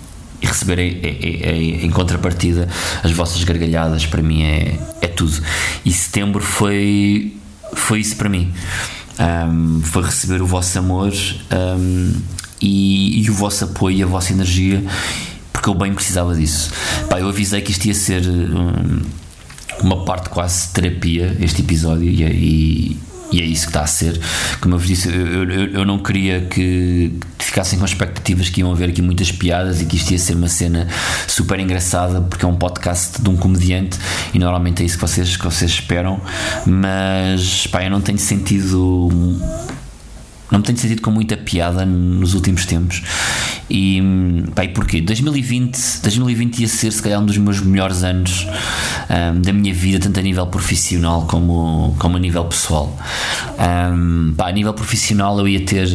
e 0.41 0.45
receber 0.45 0.79
em, 0.79 1.85
em, 1.85 1.89
contrapartida 1.89 2.67
as 3.03 3.11
vossas 3.11 3.43
gargalhadas 3.43 4.05
para 4.05 4.21
mim 4.21 4.43
é, 4.43 4.79
é 5.01 5.07
tudo. 5.07 5.41
E 5.85 5.91
setembro 5.91 6.43
foi 6.43 7.33
foi 7.73 7.99
isso 7.99 8.15
para 8.15 8.29
mim. 8.29 8.51
Um, 9.19 9.81
foi 9.81 10.03
receber 10.03 10.41
o 10.41 10.45
vosso 10.45 10.77
amor 10.77 11.11
um, 11.51 12.13
e, 12.61 13.23
e 13.23 13.29
o 13.29 13.33
vosso 13.33 13.63
apoio 13.63 14.05
a 14.05 14.09
vossa 14.09 14.31
energia 14.31 14.83
porque 15.67 15.69
eu 15.69 15.73
bem 15.73 15.93
precisava 15.93 16.33
disso. 16.33 16.71
Pá, 17.09 17.19
eu 17.19 17.27
avisei 17.27 17.61
que 17.61 17.71
isto 17.71 17.85
ia 17.85 17.93
ser 17.93 18.21
um, 18.25 19.01
uma 19.81 20.05
parte 20.05 20.29
quase 20.29 20.69
terapia, 20.69 21.35
este 21.41 21.61
episódio, 21.61 22.05
e, 22.09 22.23
e, 22.23 22.97
e, 23.31 23.41
é 23.41 23.45
isso 23.45 23.63
que 23.63 23.69
está 23.69 23.81
a 23.81 23.87
ser. 23.87 24.19
Como 24.61 24.75
eu 24.75 24.79
vos 24.79 24.87
disse, 24.87 25.09
eu, 25.09 25.43
eu, 25.49 25.67
eu 25.71 25.85
não 25.85 25.99
queria 25.99 26.41
que 26.41 27.13
ficassem 27.37 27.77
com 27.77 27.85
expectativas 27.85 28.49
que 28.49 28.61
iam 28.61 28.71
haver 28.71 28.89
aqui 28.89 29.01
muitas 29.01 29.31
piadas 29.31 29.81
e 29.81 29.85
que 29.85 29.97
isto 29.97 30.11
ia 30.11 30.19
ser 30.19 30.35
uma 30.35 30.47
cena 30.47 30.87
super 31.27 31.59
engraçada, 31.59 32.21
porque 32.21 32.45
é 32.45 32.47
um 32.47 32.55
podcast 32.55 33.21
de 33.21 33.29
um 33.29 33.35
comediante 33.35 33.97
e 34.33 34.39
normalmente 34.39 34.83
é 34.83 34.85
isso 34.85 34.95
que 34.95 35.01
vocês, 35.01 35.35
que 35.35 35.43
vocês 35.43 35.71
esperam, 35.71 36.21
mas 36.65 37.67
pá, 37.67 37.83
eu 37.83 37.89
não 37.89 38.01
tenho 38.01 38.19
sentido 38.19 39.09
não 40.49 40.59
me 40.59 40.65
tenho 40.65 40.77
sentido 40.77 41.01
com 41.01 41.11
muita 41.11 41.35
piada 41.35 41.85
nos 41.85 42.33
últimos 42.33 42.65
tempos. 42.65 43.03
E, 43.69 44.01
pá, 44.55 44.63
e 44.63 44.69
porquê? 44.69 45.01
2020, 45.01 46.01
2020 46.01 46.59
ia 46.59 46.67
ser 46.67 46.91
se 46.91 47.01
calhar 47.01 47.19
um 47.21 47.25
dos 47.25 47.37
meus 47.37 47.59
melhores 47.59 48.03
anos 48.03 48.47
um, 49.09 49.41
da 49.41 49.51
minha 49.51 49.73
vida, 49.73 49.99
tanto 49.99 50.19
a 50.19 50.23
nível 50.23 50.47
profissional 50.47 51.23
como, 51.23 51.95
como 51.99 52.17
a 52.17 52.19
nível 52.19 52.45
pessoal. 52.45 52.97
Um, 53.59 54.33
pá, 54.35 54.47
a 54.47 54.51
nível 54.51 54.73
profissional 54.73 55.37
eu 55.39 55.47
ia 55.47 55.65
ter 55.65 55.87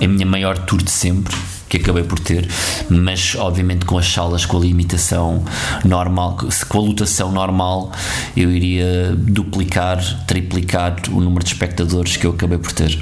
a 0.00 0.06
minha 0.06 0.26
maior 0.26 0.58
tour 0.58 0.82
de 0.82 0.90
sempre 0.90 1.34
que 1.68 1.76
acabei 1.76 2.02
por 2.02 2.18
ter, 2.18 2.48
mas 2.88 3.34
obviamente 3.34 3.84
com 3.84 3.98
as 3.98 4.10
salas, 4.10 4.46
com 4.46 4.56
a 4.56 4.60
limitação 4.60 5.44
normal, 5.84 6.38
com 6.68 6.78
a 6.78 6.80
lotação 6.80 7.30
normal, 7.30 7.92
eu 8.34 8.50
iria 8.50 9.14
duplicar, 9.14 9.98
triplicar 10.26 10.96
o 11.10 11.20
número 11.20 11.44
de 11.44 11.52
espectadores 11.52 12.16
que 12.16 12.26
eu 12.26 12.30
acabei 12.30 12.56
por 12.56 12.72
ter 12.72 12.98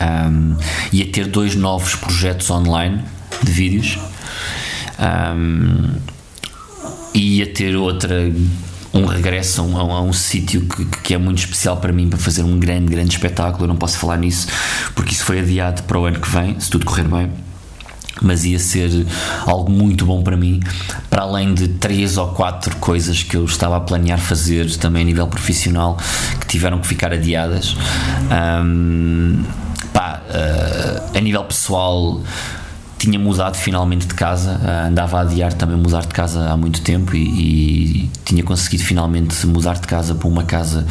um, 0.00 0.56
e 0.92 1.02
a 1.02 1.06
ter 1.06 1.26
dois 1.26 1.54
novos 1.54 1.94
projetos 1.94 2.50
online 2.50 3.02
de 3.42 3.50
vídeos. 3.50 3.98
Um, 4.98 5.94
e 7.14 7.38
ia 7.38 7.46
ter 7.46 7.76
outra 7.76 8.30
um 8.92 9.04
regresso 9.04 9.60
a 9.60 9.64
um, 9.64 9.92
a 9.92 10.00
um 10.00 10.12
sítio 10.12 10.62
que, 10.62 10.84
que, 10.84 11.14
é 11.14 11.18
muito 11.18 11.38
especial 11.38 11.76
para 11.76 11.92
mim 11.92 12.08
para 12.08 12.18
fazer 12.18 12.42
um 12.42 12.58
grande, 12.58 12.86
grande 12.86 13.10
espetáculo. 13.10 13.64
Eu 13.64 13.68
não 13.68 13.76
posso 13.76 13.98
falar 13.98 14.16
nisso 14.16 14.46
porque 14.94 15.12
isso 15.12 15.24
foi 15.24 15.40
adiado 15.40 15.82
para 15.82 15.98
o 15.98 16.04
ano 16.04 16.20
que 16.20 16.30
vem, 16.30 16.58
se 16.58 16.70
tudo 16.70 16.84
correr 16.84 17.04
bem. 17.04 17.30
Mas 18.22 18.46
ia 18.46 18.58
ser 18.58 18.90
algo 19.46 19.70
muito 19.70 20.06
bom 20.06 20.22
para 20.22 20.38
mim, 20.38 20.60
para 21.10 21.20
além 21.22 21.52
de 21.52 21.68
três 21.68 22.16
ou 22.16 22.28
quatro 22.28 22.74
coisas 22.76 23.22
que 23.22 23.36
eu 23.36 23.44
estava 23.44 23.76
a 23.76 23.80
planear 23.80 24.18
fazer 24.18 24.74
também 24.76 25.02
a 25.02 25.04
nível 25.04 25.26
profissional 25.26 25.98
que 26.40 26.46
tiveram 26.46 26.78
que 26.78 26.86
ficar 26.86 27.12
adiadas. 27.12 27.76
Um, 28.64 29.44
pá, 29.96 30.20
uh, 30.28 31.16
a 31.16 31.20
nível 31.22 31.42
pessoal 31.44 32.22
tinha 32.98 33.18
mudado 33.18 33.56
finalmente 33.56 34.06
de 34.06 34.14
casa, 34.14 34.60
uh, 34.62 34.88
andava 34.88 35.18
a 35.18 35.20
adiar 35.22 35.54
também 35.54 35.78
mudar 35.78 36.02
de 36.02 36.08
casa 36.12 36.50
há 36.50 36.56
muito 36.56 36.82
tempo 36.82 37.16
e, 37.16 38.02
e, 38.04 38.10
tinha 38.22 38.42
conseguido 38.42 38.84
finalmente 38.84 39.46
mudar 39.46 39.78
de 39.78 39.86
casa 39.86 40.14
para 40.14 40.28
uma 40.28 40.44
casa 40.44 40.86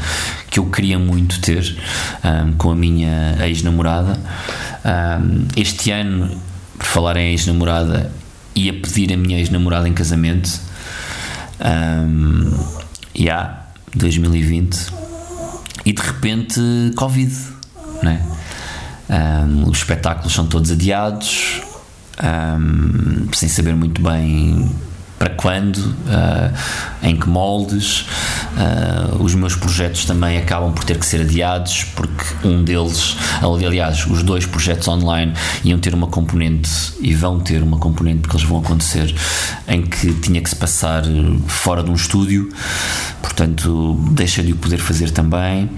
que 0.50 0.58
eu 0.58 0.66
queria 0.66 0.98
muito 0.98 1.40
ter 1.40 1.78
um, 2.24 2.54
com 2.54 2.72
a 2.72 2.76
minha 2.76 3.38
ex-namorada. 3.46 4.18
Um, 4.84 5.46
este 5.56 5.92
ano, 5.92 6.42
por 6.78 6.86
falar 6.86 7.18
em 7.18 7.32
ex-namorada, 7.32 8.12
ia 8.56 8.74
pedir 8.74 9.14
a 9.14 9.18
minha 9.18 9.38
ex-namorada 9.38 9.88
em 9.88 9.94
casamento. 9.94 10.50
Um, 11.60 12.52
yeah, 13.16 13.68
2020 13.94 14.88
e 15.86 15.94
de 15.94 16.02
repente 16.02 16.60
Covid, 16.96 17.36
né? 18.02 18.35
Um, 19.10 19.70
os 19.70 19.80
espetáculos 19.80 20.34
são 20.34 20.48
todos 20.48 20.72
adiados, 20.72 21.62
um, 22.24 23.28
sem 23.34 23.48
saber 23.50 23.76
muito 23.76 24.02
bem 24.02 24.72
para 25.18 25.30
quando, 25.30 25.78
uh, 25.78 26.54
em 27.02 27.16
que 27.16 27.28
moldes. 27.28 28.06
Uh, 28.56 29.24
os 29.24 29.34
meus 29.34 29.56
projetos 29.56 30.06
também 30.06 30.38
acabam 30.38 30.74
por 30.74 30.84
ter 30.84 30.98
que 30.98 31.06
ser 31.06 31.22
adiados, 31.22 31.84
porque 31.96 32.48
um 32.48 32.64
deles, 32.64 33.16
aliás, 33.42 34.06
os 34.06 34.24
dois 34.24 34.46
projetos 34.46 34.88
online 34.88 35.34
iam 35.64 35.80
ter 35.80 35.94
uma 35.94 36.08
componente 36.08 36.70
e 37.00 37.14
vão 37.14 37.40
ter 37.40 37.64
uma 37.64 37.78
componente, 37.78 38.20
porque 38.22 38.38
eles 38.38 38.48
vão 38.48 38.60
acontecer, 38.60 39.14
em 39.68 39.82
que 39.82 40.14
tinha 40.16 40.42
que 40.42 40.50
se 40.50 40.56
passar 40.56 41.04
fora 41.48 41.84
de 41.84 41.90
um 41.90 41.96
estúdio, 41.96 42.50
portanto, 43.22 43.98
deixa 44.12 44.44
de 44.44 44.54
o 44.54 44.58
poder 44.58 44.78
fazer 44.78 45.12
também. 45.12 45.70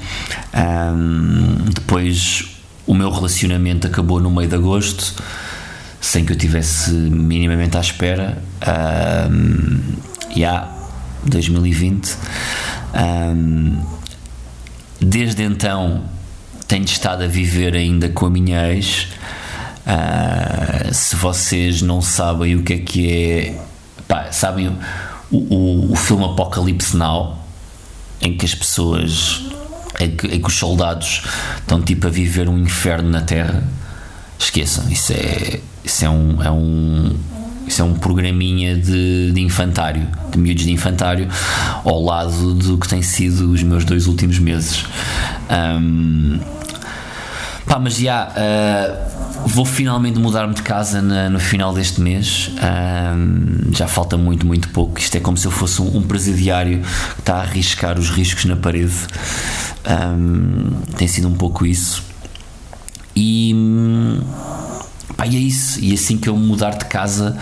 Um, 0.54 1.66
depois, 1.74 2.57
o 2.88 2.94
meu 2.94 3.12
relacionamento 3.12 3.86
acabou 3.86 4.20
no 4.20 4.32
meio 4.32 4.50
de 4.50 4.56
agosto 4.56 5.14
sem 6.00 6.24
que 6.24 6.32
eu 6.32 6.38
tivesse 6.38 6.92
minimamente 6.92 7.76
à 7.78 7.82
espera. 7.82 8.42
Um, 9.30 9.82
há 10.46 10.70
2020. 11.26 12.16
Um, 12.96 13.84
desde 15.02 15.44
então 15.44 16.04
tenho 16.68 16.86
estado 16.86 17.24
a 17.24 17.28
viver 17.28 17.76
ainda 17.76 18.10
com 18.10 18.26
a 18.28 18.30
minha 18.30 18.72
ex. 18.74 19.08
Uh, 19.86 20.94
se 20.94 21.16
vocês 21.16 21.82
não 21.82 22.02
sabem 22.02 22.56
o 22.56 22.64
que 22.64 22.74
é 22.74 22.78
que 22.78 23.12
é, 23.12 23.62
pá, 24.08 24.32
sabem 24.32 24.70
o, 25.32 25.38
o, 25.38 25.92
o 25.92 25.96
filme 25.96 26.26
Apocalipse 26.26 26.96
Now, 26.96 27.38
em 28.22 28.36
que 28.36 28.46
as 28.46 28.54
pessoas, 28.54 29.44
em 30.00 30.12
que, 30.12 30.28
em 30.28 30.42
que 30.42 30.48
os 30.48 30.56
soldados 30.56 31.24
estão 31.58 31.82
tipo 31.82 32.08
a 32.08 32.10
viver 32.10 32.48
um 32.50 32.58
inferno 32.58 33.10
na 33.10 33.22
Terra 33.22 33.64
esqueçam, 34.40 34.88
isso 34.90 35.14
é, 35.14 35.60
isso 35.84 36.06
é 36.06 36.10
um, 36.10 36.44
é 36.44 36.52
um 36.52 37.16
isso 37.68 37.82
é 37.82 37.86
um 37.86 37.96
programinha 37.96 38.78
de, 38.78 39.32
de, 39.34 39.42
infantário, 39.42 40.08
de 40.32 40.38
miúdos 40.38 40.64
de 40.64 40.72
infantário, 40.72 41.28
ao 41.84 42.02
lado 42.02 42.54
do 42.54 42.78
que 42.78 42.88
tem 42.88 43.02
sido 43.02 43.52
os 43.52 43.62
meus 43.62 43.84
dois 43.84 44.08
últimos 44.08 44.40
meses. 44.40 44.86
Um, 45.52 46.40
pá, 47.66 47.78
mas 47.78 47.98
já 47.98 48.30
uh, 48.30 49.48
vou 49.48 49.66
finalmente 49.66 50.18
mudar-me 50.18 50.54
de 50.54 50.62
casa 50.62 51.02
na, 51.02 51.30
no 51.30 51.40
final 51.40 51.74
deste 51.74 52.00
mês. 52.00 52.52
Já 53.74 53.86
falta 53.86 54.16
muito, 54.16 54.46
muito 54.46 54.70
pouco. 54.70 54.98
Isto 54.98 55.18
é 55.18 55.20
como 55.20 55.36
se 55.36 55.46
eu 55.46 55.52
fosse 55.52 55.82
um, 55.82 55.98
um 55.98 56.02
presidiário 56.02 56.82
que 57.16 57.20
está 57.20 57.36
a 57.36 57.42
arriscar 57.42 58.00
os 58.00 58.10
riscos 58.10 58.46
na 58.46 58.56
parede. 58.56 58.96
Um, 59.88 60.72
tem 60.98 61.08
sido 61.08 61.28
um 61.28 61.36
pouco 61.36 61.66
isso. 61.66 62.04
E. 63.16 63.56
Pá, 65.16 65.26
e 65.26 65.36
é 65.36 65.40
isso. 65.40 65.80
E 65.80 65.94
assim 65.94 66.18
que 66.18 66.30
eu 66.30 66.36
mudar 66.36 66.72
de 66.72 66.86
casa, 66.86 67.38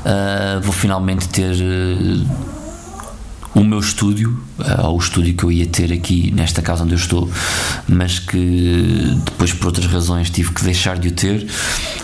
uh, 0.00 0.60
vou 0.60 0.72
finalmente 0.72 1.28
ter. 1.28 1.54
Uh, 1.54 2.52
o 3.54 3.62
meu 3.62 3.80
estúdio, 3.80 4.30
uh, 4.58 4.86
ou 4.86 4.96
o 4.96 4.98
estúdio 4.98 5.34
que 5.34 5.44
eu 5.44 5.52
ia 5.52 5.66
ter 5.66 5.92
aqui 5.92 6.32
nesta 6.34 6.62
casa 6.62 6.84
onde 6.84 6.94
eu 6.94 6.98
estou, 6.98 7.30
mas 7.86 8.18
que 8.18 9.14
depois 9.24 9.52
por 9.52 9.66
outras 9.66 9.86
razões 9.86 10.30
tive 10.30 10.52
que 10.52 10.64
deixar 10.64 10.98
de 10.98 11.08
o 11.08 11.12
ter. 11.12 11.46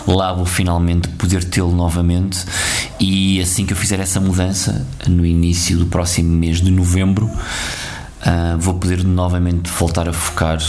Lá 0.05 0.31
vou 0.31 0.45
finalmente 0.45 1.07
poder 1.09 1.43
tê-lo 1.43 1.73
novamente 1.75 2.45
e 2.99 3.41
assim 3.41 3.65
que 3.65 3.73
eu 3.73 3.77
fizer 3.77 3.99
essa 3.99 4.19
mudança, 4.19 4.87
no 5.07 5.25
início 5.25 5.77
do 5.77 5.87
próximo 5.87 6.29
mês 6.29 6.61
de 6.61 6.71
novembro, 6.71 7.29
uh, 8.21 8.57
vou 8.57 8.75
poder 8.75 9.03
novamente 9.03 9.69
voltar 9.69 10.07
a 10.07 10.13
focar 10.13 10.59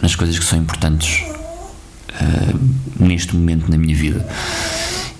nas 0.00 0.14
coisas 0.14 0.38
que 0.38 0.44
são 0.44 0.58
importantes 0.58 1.24
uh, 2.10 2.58
neste 2.98 3.34
momento 3.34 3.70
na 3.70 3.76
minha 3.76 3.94
vida. 3.94 4.26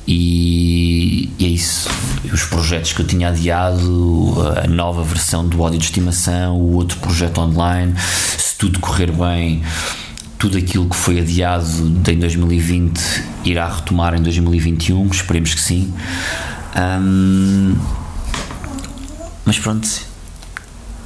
E, 0.07 1.31
e, 1.39 1.45
é 1.45 1.49
isso. 1.49 1.89
Os 2.33 2.45
projetos 2.45 2.93
que 2.93 3.01
eu 3.03 3.07
tinha 3.07 3.29
adiado, 3.29 4.37
a 4.63 4.69
nova 4.69 5.03
versão 5.03 5.49
do 5.49 5.61
ódio 5.61 5.79
de 5.79 5.85
estimação, 5.85 6.57
o 6.57 6.75
outro 6.75 6.99
projeto 6.99 7.39
online, 7.41 7.95
se 7.99 8.57
tudo 8.57 8.79
correr 8.79 9.11
bem, 9.11 9.63
tudo 10.39 10.59
aquilo 10.59 10.89
que 10.89 10.97
foi 10.97 11.19
adiado 11.19 11.67
em 12.09 12.19
2020 12.19 13.01
irá 13.45 13.69
retomar 13.69 14.15
em 14.15 14.23
2021. 14.23 15.09
Esperemos 15.09 15.55
que 15.55 15.61
sim. 15.61 15.93
Um, 16.77 17.77
mas 19.45 19.59
pronto, 19.59 19.89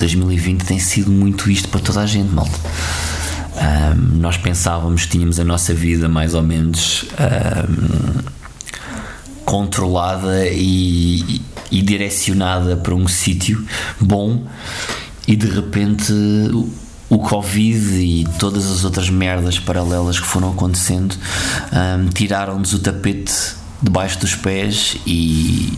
2020 0.01 0.65
tem 0.65 0.79
sido 0.79 1.11
muito 1.11 1.51
isto 1.51 1.69
para 1.69 1.81
toda 1.81 2.01
a 2.01 2.07
gente, 2.07 2.33
malta. 2.33 2.59
Um, 3.55 4.17
nós 4.19 4.37
pensávamos 4.37 5.05
que 5.05 5.11
tínhamos 5.11 5.39
a 5.39 5.45
nossa 5.45 5.75
vida 5.75 6.09
mais 6.09 6.35
ou 6.35 6.43
menos 6.43 7.05
um, 7.69 8.23
controlada 9.45 10.49
e, 10.49 11.43
e, 11.71 11.83
direcionada 11.83 12.77
para 12.77 12.95
um 12.95 13.07
sítio 13.07 13.65
bom, 14.01 14.47
e 15.29 15.37
de 15.37 15.47
repente 15.47 16.13
o 17.11 17.19
Covid 17.19 17.97
e 17.97 18.25
todas 18.39 18.71
as 18.71 18.85
outras 18.85 19.11
merdas 19.11 19.59
paralelas 19.59 20.19
que 20.19 20.27
foram 20.27 20.51
acontecendo 20.53 21.17
um, 21.73 22.09
tiraram-nos 22.09 22.73
o 22.73 22.79
tapete 22.79 23.35
debaixo 23.83 24.21
dos 24.21 24.37
pés 24.37 24.97
e, 25.05 25.77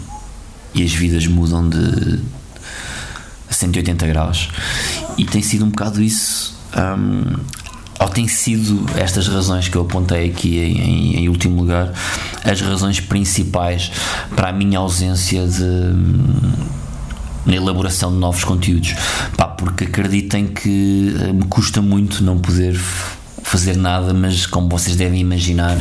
e 0.74 0.84
as 0.84 0.92
vidas 0.92 1.26
mudam 1.26 1.68
de 1.68 2.20
180 3.62 4.06
graus. 4.06 4.48
E 5.16 5.24
tem 5.24 5.42
sido 5.42 5.64
um 5.64 5.70
bocado 5.70 6.02
isso. 6.02 6.54
Um, 6.76 7.36
ou 8.00 8.08
tem 8.08 8.26
sido 8.26 8.84
estas 8.96 9.28
razões 9.28 9.68
que 9.68 9.76
eu 9.76 9.82
apontei 9.82 10.28
aqui 10.28 10.58
em, 10.58 11.16
em, 11.18 11.28
último 11.28 11.60
lugar 11.60 11.92
as 12.44 12.60
razões 12.60 12.98
principais 12.98 13.92
para 14.34 14.48
a 14.48 14.52
minha 14.52 14.78
ausência 14.78 15.46
de 15.46 15.62
na 17.46 17.54
elaboração 17.54 18.10
de 18.10 18.18
novos 18.18 18.42
conteúdos 18.44 18.94
Pá, 19.36 19.46
porque 19.46 19.84
acreditem 19.84 20.48
que 20.48 21.14
me 21.34 21.44
custa 21.48 21.80
muito 21.80 22.24
não 22.24 22.38
poder 22.38 22.74
fazer 23.42 23.76
nada 23.76 24.12
mas 24.12 24.46
como 24.46 24.68
vocês 24.68 24.96
devem 24.96 25.20
imaginar 25.20 25.76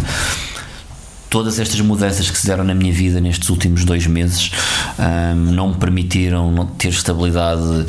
todas 1.32 1.60
estas 1.60 1.80
mudanças 1.80 2.30
que 2.30 2.38
se 2.38 2.46
deram 2.46 2.66
na 2.66 2.76
minha 2.76 2.92
vida 2.92 3.22
nestes 3.22 3.50
últimos 3.50 3.86
dois 3.86 4.06
meses 4.06 4.52
um, 5.00 5.36
não 5.54 5.70
me 5.70 5.76
permitiram 5.76 6.66
ter 6.78 6.90
estabilidade 6.90 7.86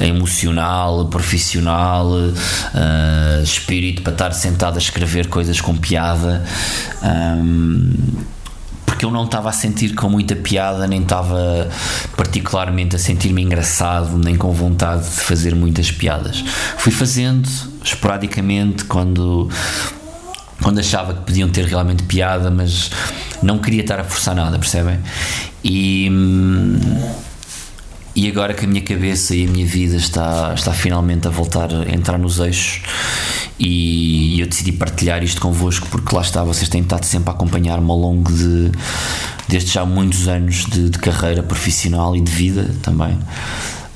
emocional, 0.00 1.06
profissional, 1.06 2.10
uh, 2.10 3.42
espírito 3.44 4.00
para 4.00 4.12
estar 4.14 4.32
sentado 4.32 4.76
a 4.76 4.78
escrever 4.78 5.28
coisas 5.28 5.60
com 5.60 5.76
piada. 5.76 6.42
Um, 7.02 7.92
porque 8.86 9.04
eu 9.04 9.10
não 9.10 9.24
estava 9.24 9.50
a 9.50 9.52
sentir 9.52 9.94
com 9.94 10.08
muita 10.08 10.34
piada, 10.34 10.86
nem 10.86 11.02
estava 11.02 11.68
particularmente 12.16 12.96
a 12.96 12.98
sentir-me 12.98 13.42
engraçado, 13.42 14.16
nem 14.16 14.36
com 14.36 14.50
vontade 14.52 15.04
de 15.04 15.20
fazer 15.20 15.54
muitas 15.54 15.90
piadas. 15.90 16.42
Fui 16.78 16.90
fazendo 16.90 17.46
esporadicamente 17.84 18.84
quando 18.86 19.50
quando 20.62 20.78
achava 20.78 21.14
que 21.14 21.20
podiam 21.20 21.48
ter 21.48 21.64
realmente 21.64 22.02
piada, 22.04 22.50
mas 22.50 22.90
não 23.42 23.58
queria 23.58 23.82
estar 23.82 24.00
a 24.00 24.04
forçar 24.04 24.34
nada, 24.34 24.58
percebem? 24.58 24.98
E, 25.62 26.10
e 28.14 28.28
agora 28.28 28.54
que 28.54 28.64
a 28.64 28.68
minha 28.68 28.82
cabeça 28.82 29.34
e 29.34 29.46
a 29.46 29.50
minha 29.50 29.66
vida 29.66 29.96
está, 29.96 30.54
está 30.54 30.72
finalmente 30.72 31.26
a 31.26 31.30
voltar 31.30 31.68
a 31.72 31.94
entrar 31.94 32.18
nos 32.18 32.38
eixos 32.38 32.82
e 33.58 34.40
eu 34.40 34.46
decidi 34.46 34.72
partilhar 34.72 35.22
isto 35.22 35.40
convosco 35.40 35.86
porque 35.88 36.14
lá 36.14 36.22
está, 36.22 36.44
vocês 36.44 36.68
têm 36.68 36.82
estado 36.82 37.04
sempre 37.04 37.30
a 37.30 37.32
acompanhar-me 37.32 37.90
ao 37.90 37.98
longo 37.98 38.32
de, 38.32 38.70
desde 39.48 39.72
já 39.72 39.84
muitos 39.84 40.28
anos 40.28 40.66
de, 40.66 40.90
de 40.90 40.98
carreira 40.98 41.42
profissional 41.42 42.14
e 42.16 42.20
de 42.20 42.30
vida 42.30 42.74
também. 42.82 43.18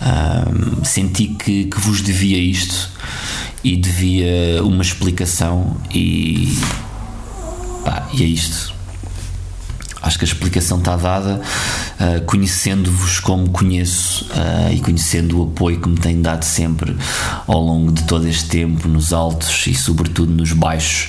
Um, 0.00 0.82
senti 0.82 1.28
que, 1.28 1.64
que 1.64 1.78
vos 1.78 2.00
devia 2.00 2.38
isto 2.38 2.90
e 3.62 3.76
devia 3.76 4.62
uma 4.62 4.82
explicação 4.82 5.76
e, 5.94 6.58
pá, 7.84 8.08
e 8.12 8.22
é 8.22 8.26
isto 8.26 8.80
acho 10.02 10.18
que 10.18 10.24
a 10.24 10.28
explicação 10.28 10.78
está 10.78 10.96
dada, 10.96 11.40
uh, 12.00 12.24
conhecendo-vos 12.24 13.20
como 13.20 13.50
conheço 13.50 14.24
uh, 14.26 14.72
e 14.72 14.80
conhecendo 14.80 15.40
o 15.40 15.44
apoio 15.44 15.80
que 15.80 15.88
me 15.88 15.96
têm 15.96 16.20
dado 16.20 16.44
sempre 16.44 16.96
ao 17.46 17.60
longo 17.60 17.92
de 17.92 18.04
todo 18.04 18.26
este 18.26 18.48
tempo, 18.48 18.88
nos 18.88 19.12
altos 19.12 19.66
e 19.66 19.74
sobretudo 19.74 20.32
nos 20.32 20.52
baixos. 20.52 21.08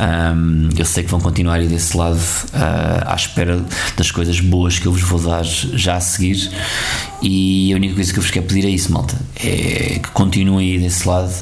Um, 0.00 0.68
eu 0.76 0.84
sei 0.84 1.04
que 1.04 1.10
vão 1.10 1.20
continuar 1.20 1.54
aí 1.54 1.68
desse 1.68 1.96
lado 1.96 2.18
uh, 2.18 3.06
à 3.06 3.14
espera 3.14 3.64
das 3.96 4.10
coisas 4.10 4.40
boas 4.40 4.78
que 4.78 4.86
eu 4.86 4.92
vos 4.92 5.02
vou 5.02 5.20
dar 5.20 5.44
já 5.44 5.96
a 5.96 6.00
seguir. 6.00 6.50
E 7.22 7.72
a 7.72 7.76
única 7.76 7.94
coisa 7.94 8.12
que 8.12 8.18
eu 8.18 8.22
vos 8.22 8.30
quero 8.30 8.46
pedir 8.46 8.66
é 8.66 8.70
isso, 8.70 8.92
malta: 8.92 9.16
é 9.36 10.00
que 10.02 10.10
continuem 10.12 10.72
aí 10.72 10.78
desse 10.78 11.06
lado, 11.08 11.32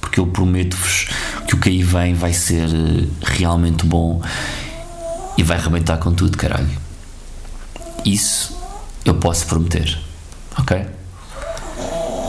porque 0.00 0.20
eu 0.20 0.26
prometo-vos 0.26 1.08
que 1.46 1.54
o 1.54 1.58
que 1.58 1.68
aí 1.68 1.82
vem 1.82 2.14
vai 2.14 2.32
ser 2.32 2.68
realmente 3.22 3.84
bom 3.84 4.22
e 5.36 5.42
vai 5.42 5.58
arrebentar 5.58 5.98
com 5.98 6.12
tudo, 6.12 6.36
caralho. 6.36 6.70
Isso 8.04 8.56
eu 9.04 9.14
posso 9.14 9.46
prometer, 9.46 9.98
ok? 10.58 10.86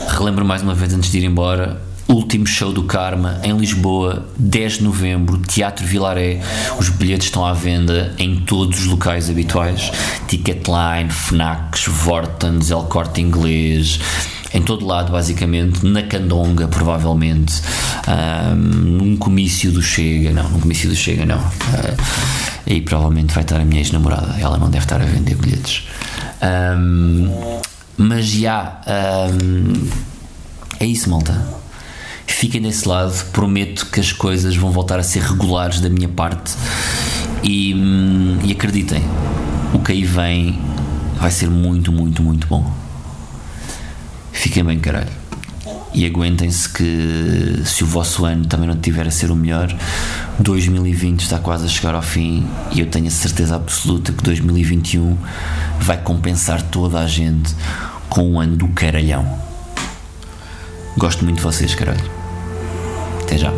Relembro 0.08 0.44
mais 0.44 0.62
uma 0.62 0.74
vez 0.74 0.92
antes 0.92 1.10
de 1.10 1.18
ir 1.18 1.24
embora. 1.24 1.82
Último 2.08 2.46
show 2.46 2.72
do 2.72 2.82
Karma 2.82 3.40
em 3.42 3.56
Lisboa, 3.56 4.28
10 4.38 4.74
de 4.74 4.84
novembro, 4.84 5.38
Teatro 5.38 5.86
Vilaré. 5.86 6.40
Os 6.78 6.90
bilhetes 6.90 7.28
estão 7.28 7.44
à 7.44 7.54
venda 7.54 8.14
em 8.18 8.40
todos 8.40 8.80
os 8.80 8.86
locais 8.86 9.30
habituais: 9.30 9.90
Ticketline, 10.28 11.08
Fnacs, 11.10 11.86
Vortens, 11.86 12.70
El 12.70 12.82
Corte 12.82 13.20
Inglês, 13.20 13.98
em 14.54 14.62
todo 14.62 14.86
lado, 14.86 15.12
basicamente, 15.12 15.84
na 15.84 16.02
Candonga, 16.02 16.68
provavelmente, 16.68 17.62
um, 18.06 18.56
num 18.56 19.16
comício 19.16 19.72
do 19.72 19.82
Chega, 19.82 20.30
não, 20.30 20.48
num 20.50 20.60
comício 20.60 20.88
do 20.88 20.96
Chega, 20.96 21.24
não. 21.24 21.38
Uh, 21.38 21.96
aí 22.66 22.80
provavelmente 22.82 23.32
vai 23.32 23.42
estar 23.42 23.60
a 23.60 23.64
minha 23.64 23.80
ex-namorada, 23.80 24.38
ela 24.38 24.58
não 24.58 24.68
deve 24.68 24.84
estar 24.84 25.00
a 25.00 25.04
vender 25.04 25.36
bilhetes. 25.36 25.84
Um, 26.42 27.60
mas 27.96 28.26
já, 28.26 28.80
um, 29.32 29.88
é 30.78 30.84
isso, 30.84 31.08
malta. 31.08 31.62
Fiquem 32.26 32.60
desse 32.60 32.86
lado, 32.88 33.12
prometo 33.32 33.86
que 33.86 34.00
as 34.00 34.12
coisas 34.12 34.56
vão 34.56 34.70
voltar 34.70 34.98
a 34.98 35.02
ser 35.02 35.22
regulares 35.22 35.80
da 35.80 35.88
minha 35.88 36.08
parte 36.08 36.54
e, 37.42 37.74
hum, 37.74 38.38
e 38.44 38.52
acreditem, 38.52 39.02
o 39.72 39.78
que 39.78 39.92
aí 39.92 40.04
vem 40.04 40.58
vai 41.18 41.30
ser 41.30 41.48
muito, 41.48 41.92
muito, 41.92 42.22
muito 42.22 42.46
bom. 42.46 42.81
Fiquem 44.42 44.64
bem, 44.64 44.80
caralho 44.80 45.22
e 45.94 46.04
aguentem-se 46.04 46.68
que 46.68 47.62
se 47.64 47.84
o 47.84 47.86
vosso 47.86 48.24
ano 48.24 48.46
também 48.46 48.66
não 48.66 48.76
tiver 48.76 49.06
a 49.06 49.10
ser 49.10 49.30
o 49.30 49.36
melhor, 49.36 49.72
2020 50.40 51.20
está 51.20 51.38
quase 51.38 51.66
a 51.66 51.68
chegar 51.68 51.94
ao 51.94 52.02
fim 52.02 52.44
e 52.72 52.80
eu 52.80 52.86
tenho 52.86 53.06
a 53.06 53.10
certeza 53.10 53.54
absoluta 53.54 54.12
que 54.12 54.22
2021 54.24 55.16
vai 55.80 55.98
compensar 55.98 56.60
toda 56.60 56.98
a 56.98 57.06
gente 57.06 57.54
com 58.08 58.32
um 58.32 58.40
ano 58.40 58.56
do 58.56 58.66
caralhão. 58.68 59.38
Gosto 60.96 61.24
muito 61.24 61.36
de 61.36 61.42
vocês, 61.44 61.72
caralho. 61.74 62.10
Até 63.22 63.38
já. 63.38 63.52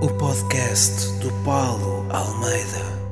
O 0.00 0.08
podcast 0.18 1.12
do 1.18 1.30
Paulo 1.44 2.06
Almeida. 2.08 3.03